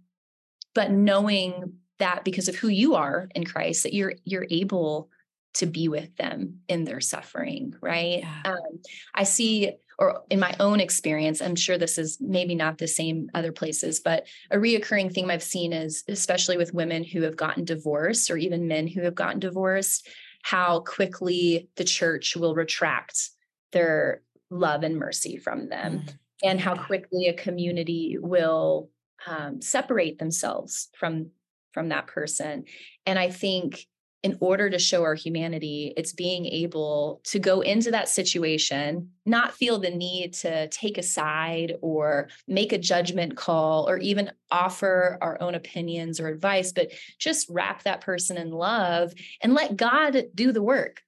but 0.75 0.91
knowing 0.91 1.75
that 1.99 2.25
because 2.25 2.49
of 2.49 2.57
who 2.57 2.69
you 2.69 2.97
are 2.97 3.29
in 3.37 3.45
Christ, 3.45 3.85
that 3.85 3.95
you're 3.95 4.15
you're 4.25 4.47
able 4.51 5.11
to 5.55 5.67
be 5.67 5.89
with 5.89 6.17
them 6.17 6.61
in 6.69 6.85
their 6.85 7.01
suffering, 7.01 7.75
right? 7.81 8.21
Yeah. 8.21 8.43
Um, 8.45 8.81
I 9.15 9.25
see, 9.25 9.73
or 9.99 10.23
in 10.31 10.39
my 10.39 10.55
own 10.61 10.81
experience, 10.81 11.43
I'm 11.43 11.57
sure 11.57 11.77
this 11.77 11.99
is 11.99 12.19
maybe 12.21 12.55
not 12.55 12.79
the 12.79 12.87
same 12.87 13.29
other 13.35 13.53
places, 13.53 14.01
but 14.01 14.27
a 14.51 14.57
reoccurring 14.57 15.13
theme 15.13 15.31
I've 15.31 15.43
seen 15.43 15.73
is, 15.73 16.05
especially 16.09 16.57
with 16.57 16.75
women 16.75 17.05
who 17.05 17.23
have 17.23 17.37
gotten 17.37 17.65
divorced 17.65 18.31
or 18.31 18.37
even 18.37 18.69
men 18.69 18.87
who 18.87 19.03
have 19.03 19.15
gotten 19.15 19.41
divorced, 19.41 20.09
how 20.43 20.81
quickly 20.81 21.69
the 21.77 21.85
church 21.85 22.37
will 22.37 22.55
retract 22.55 23.31
their 23.73 24.23
love 24.51 24.83
and 24.83 24.97
mercy 24.97 25.37
from 25.37 25.69
them, 25.69 26.01
mm. 26.01 26.15
and 26.43 26.61
how 26.61 26.75
quickly 26.75 27.27
a 27.27 27.35
community 27.35 28.17
will 28.21 28.91
um, 29.27 29.61
separate 29.61 30.19
themselves 30.19 30.89
from 30.99 31.31
from 31.73 31.91
that 31.91 32.07
person. 32.09 32.65
And 33.07 33.19
I 33.19 33.31
think 33.31 33.87
in 34.23 34.37
order 34.41 34.69
to 34.69 34.79
show 34.79 35.03
our 35.03 35.15
humanity, 35.15 35.95
it's 35.97 36.13
being 36.13 36.45
able 36.45 37.23
to 37.25 37.39
go 37.39 37.63
into 37.63 37.91
that 37.91 38.09
situation, 38.09 39.11
not 39.25 39.55
feel 39.55 39.79
the 39.79 39.91
need 39.91 40.35
to 40.35 40.69
take 40.69 40.99
a 40.99 41.03
side 41.03 41.77
or 41.81 42.29
make 42.47 42.73
a 42.73 42.79
judgment 42.79 43.37
call 43.37 43.89
or 43.89 43.97
even 43.97 44.31
offer 44.51 45.17
our 45.23 45.41
own 45.41 45.55
opinions 45.55 46.21
or 46.21 46.29
advice, 46.29 46.71
but 46.71 46.93
just 47.19 47.49
wrap 47.49 47.83
that 47.85 48.03
person 48.03 48.37
in 48.37 48.51
love 48.51 49.15
and 49.43 49.55
let 49.55 49.77
God 49.77 50.25
do 50.35 50.53
the 50.53 50.63
work. 50.63 51.01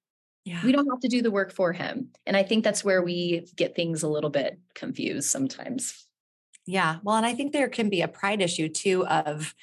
Yeah. 0.45 0.65
We 0.65 0.73
don't 0.73 0.89
have 0.89 1.01
to 1.01 1.09
do 1.09 1.21
the 1.21 1.31
work 1.31 1.53
for 1.53 1.73
him. 1.73 2.09
And 2.27 2.37
I 2.37 2.43
think 2.43 2.65
that's 2.65 2.83
where 2.83 3.03
we 3.03 3.47
get 3.57 3.77
things 3.77 4.03
a 4.03 4.09
little 4.09 4.31
bit 4.31 4.59
confused 4.75 5.29
sometimes. 5.29 6.07
Yeah. 6.67 6.97
Well, 7.03 7.17
and 7.17 7.27
I 7.27 7.35
think 7.35 7.53
there 7.53 7.69
can 7.69 7.91
be 7.91 8.01
a 8.01 8.09
pride 8.09 8.41
issue 8.41 8.69
too 8.69 9.07
of, 9.07 9.55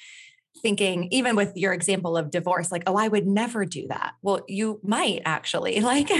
thinking 0.62 1.08
even 1.10 1.36
with 1.36 1.56
your 1.56 1.72
example 1.72 2.16
of 2.16 2.30
divorce 2.30 2.72
like 2.72 2.82
oh 2.86 2.96
i 2.96 3.08
would 3.08 3.26
never 3.26 3.64
do 3.64 3.86
that 3.88 4.14
well 4.22 4.40
you 4.48 4.80
might 4.82 5.22
actually 5.24 5.80
like 5.92 6.10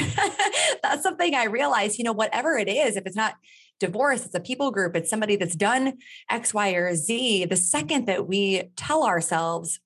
that's 0.83 1.03
something 1.03 1.35
i 1.35 1.45
realized 1.45 1.99
you 1.99 2.05
know 2.05 2.13
whatever 2.13 2.57
it 2.57 2.69
is 2.69 2.97
if 2.97 3.07
it's 3.07 3.17
not 3.17 3.35
divorce 3.81 4.25
it's 4.25 4.35
a 4.35 4.41
people 4.41 4.71
group 4.71 4.95
it's 4.95 5.11
somebody 5.11 5.37
that's 5.37 5.57
done 5.57 5.95
x 6.31 6.55
y 6.55 6.71
or 6.71 6.95
z 6.95 7.45
the 7.45 7.57
second 7.57 8.07
that 8.07 8.29
we 8.29 8.63
tell 8.77 9.05
ourselves 9.05 9.81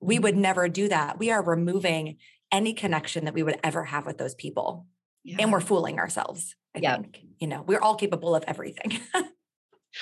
we 0.00 0.18
would 0.18 0.36
never 0.36 0.68
do 0.68 0.88
that 0.88 1.18
we 1.18 1.30
are 1.30 1.42
removing 1.42 2.16
any 2.52 2.72
connection 2.72 3.24
that 3.24 3.34
we 3.34 3.42
would 3.42 3.58
ever 3.62 3.84
have 3.84 4.06
with 4.06 4.18
those 4.18 4.34
people. 4.34 4.86
Yeah. 5.24 5.36
And 5.40 5.52
we're 5.52 5.60
fooling 5.60 5.98
ourselves. 5.98 6.56
I 6.74 6.80
yeah. 6.80 6.96
think, 6.96 7.20
you 7.38 7.46
know, 7.46 7.62
we're 7.62 7.80
all 7.80 7.96
capable 7.96 8.34
of 8.34 8.44
everything. 8.46 9.00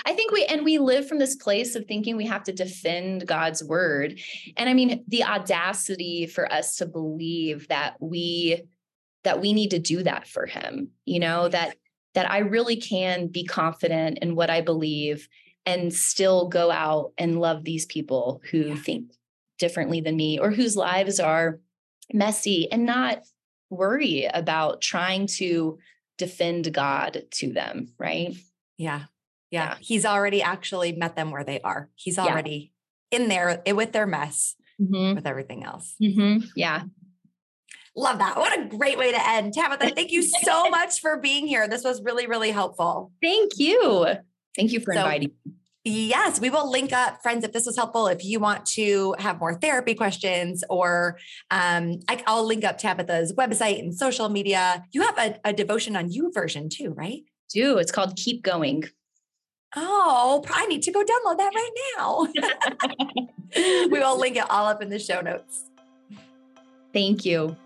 I 0.05 0.12
think 0.12 0.32
we, 0.32 0.44
and 0.44 0.64
we 0.64 0.78
live 0.78 1.09
from 1.09 1.18
this 1.18 1.36
place 1.36 1.74
of 1.74 1.86
thinking 1.86 2.16
we 2.16 2.26
have 2.26 2.44
to 2.44 2.53
defend 2.53 3.26
God's 3.26 3.62
word. 3.64 4.18
And 4.57 4.68
I 4.68 4.74
mean, 4.74 5.05
the 5.09 5.24
audacity 5.24 6.26
for 6.26 6.51
us 6.53 6.76
to 6.76 6.86
believe 6.86 7.68
that 7.68 7.97
we, 8.01 8.62
that 9.24 9.40
we 9.40 9.53
need 9.53 9.70
to 9.70 9.78
do 9.78 10.03
that 10.03 10.26
for 10.28 10.47
him, 10.47 10.90
you 11.05 11.20
know, 11.20 11.49
that, 11.49 11.76
that 12.14 12.30
I 12.30 12.38
really 12.38 12.76
can 12.76 13.28
be 13.28 13.44
confident 13.44 14.18
in 14.22 14.36
what 14.36 14.51
I 14.51 14.61
believe 14.61 15.28
and 15.64 15.92
still 15.92 16.49
go 16.49 16.70
out 16.70 17.12
and 17.18 17.40
love 17.40 17.64
these 17.64 17.86
people 17.86 18.40
who 18.51 18.59
yeah. 18.59 18.74
think 18.76 19.12
differently 19.59 20.01
than 20.01 20.16
me 20.16 20.38
or 20.38 20.51
whose 20.51 20.76
lives 20.76 21.18
are 21.18 21.59
messy 22.12 22.70
and 22.70 22.86
not 22.86 23.22
worry 23.70 24.28
about 24.32 24.80
trying 24.80 25.26
to 25.26 25.78
defend 26.18 26.72
God 26.72 27.24
to 27.32 27.53
them, 27.53 27.92
right? 27.99 28.34
Yeah. 28.78 29.05
Yeah. 29.51 29.70
yeah. 29.70 29.76
He's 29.80 30.05
already 30.05 30.42
actually 30.42 30.92
met 30.92 31.16
them 31.16 31.30
where 31.30 31.44
they 31.44 31.61
are. 31.61 31.90
He's 31.94 32.18
already 32.18 32.72
yeah. 33.11 33.18
in 33.18 33.28
there 33.28 33.62
with 33.74 33.92
their 33.92 34.07
mess, 34.07 34.57
mm-hmm. 34.80 35.14
with 35.14 35.26
everything 35.26 35.64
else. 35.64 35.94
Mm-hmm. 36.03 36.47
Yeah. 36.57 36.82
Love 37.97 38.18
that. 38.18 38.36
What 38.36 38.59
a 38.59 38.64
great 38.64 38.99
way 38.99 39.11
to 39.11 39.28
end. 39.28 39.55
Tabitha, 39.55 39.90
thank 39.94 40.11
you 40.11 40.22
so 40.44 40.68
much 40.68 41.01
for 41.01 41.18
being 41.18 41.47
here. 41.47 41.66
This 41.66 41.82
was 41.82 42.03
really, 42.03 42.26
really 42.26 42.51
helpful. 42.51 43.12
Thank 43.22 43.53
you. 43.57 44.07
Thank 44.55 44.72
you 44.72 44.80
for 44.80 44.92
so, 44.92 45.01
inviting 45.01 45.30
me. 45.44 45.53
Yes, 45.88 46.40
we 46.40 46.51
will 46.51 46.68
link 46.68 46.92
up, 46.92 47.22
friends. 47.22 47.44
If 47.44 47.53
this 47.53 47.64
was 47.64 47.76
helpful, 47.76 48.09
if 48.09 48.24
you 48.24 48.40
want 48.40 48.66
to 48.66 49.14
have 49.20 49.38
more 49.38 49.55
therapy 49.55 49.94
questions, 49.94 50.64
or 50.68 51.16
um, 51.53 52.01
I, 52.09 52.20
will 52.26 52.44
link 52.44 52.64
up 52.64 52.76
Tabitha's 52.76 53.32
website 53.32 53.78
and 53.78 53.94
social 53.94 54.28
media. 54.28 54.84
You 54.90 55.03
have 55.03 55.16
a, 55.16 55.38
a 55.44 55.53
devotion 55.53 55.94
on 55.94 56.11
YouVersion 56.11 56.70
too, 56.70 56.90
right? 56.90 57.22
Do 57.51 57.78
it's 57.78 57.92
called 57.92 58.16
Keep 58.16 58.42
Going. 58.42 58.82
Oh, 59.74 60.44
I 60.50 60.66
need 60.66 60.82
to 60.82 60.92
go 60.92 61.00
download 61.00 61.38
that 61.38 61.52
right 61.54 61.70
now. 61.96 62.28
we 63.90 63.98
will 63.98 64.18
link 64.20 64.36
it 64.36 64.48
all 64.50 64.66
up 64.66 64.82
in 64.82 64.90
the 64.90 64.98
show 64.98 65.20
notes. 65.20 65.64
Thank 66.92 67.24
you. 67.24 67.56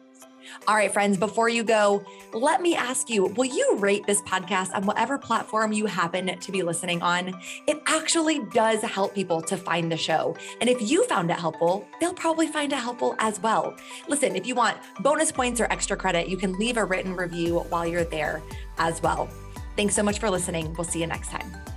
All 0.67 0.75
right, 0.75 0.93
friends, 0.93 1.17
before 1.17 1.49
you 1.49 1.63
go, 1.63 2.05
let 2.33 2.61
me 2.61 2.75
ask 2.75 3.09
you 3.09 3.27
will 3.27 3.45
you 3.45 3.77
rate 3.77 4.07
this 4.07 4.21
podcast 4.23 4.75
on 4.75 4.85
whatever 4.85 5.17
platform 5.19 5.73
you 5.73 5.87
happen 5.87 6.39
to 6.39 6.53
be 6.53 6.63
listening 6.63 7.03
on? 7.03 7.41
It 7.67 7.81
actually 7.87 8.41
does 8.53 8.83
help 8.83 9.15
people 9.15 9.41
to 9.43 9.57
find 9.57 9.93
the 9.93 9.97
show. 9.97 10.37
And 10.61 10.69
if 10.69 10.83
you 10.83 11.05
found 11.07 11.31
it 11.31 11.39
helpful, 11.39 11.87
they'll 12.01 12.15
probably 12.15 12.47
find 12.47 12.73
it 12.73 12.79
helpful 12.79 13.15
as 13.19 13.41
well. 13.41 13.77
Listen, 14.09 14.35
if 14.35 14.47
you 14.47 14.55
want 14.55 14.79
bonus 15.01 15.31
points 15.31 15.61
or 15.61 15.67
extra 15.71 15.97
credit, 15.97 16.29
you 16.29 16.37
can 16.37 16.59
leave 16.59 16.77
a 16.77 16.85
written 16.85 17.15
review 17.15 17.61
while 17.69 17.87
you're 17.87 18.05
there 18.05 18.43
as 18.79 19.01
well. 19.03 19.29
Thanks 19.77 19.95
so 19.95 20.03
much 20.03 20.19
for 20.19 20.31
listening. 20.31 20.75
We'll 20.75 20.85
see 20.85 21.01
you 21.01 21.07
next 21.07 21.31
time. 21.31 21.70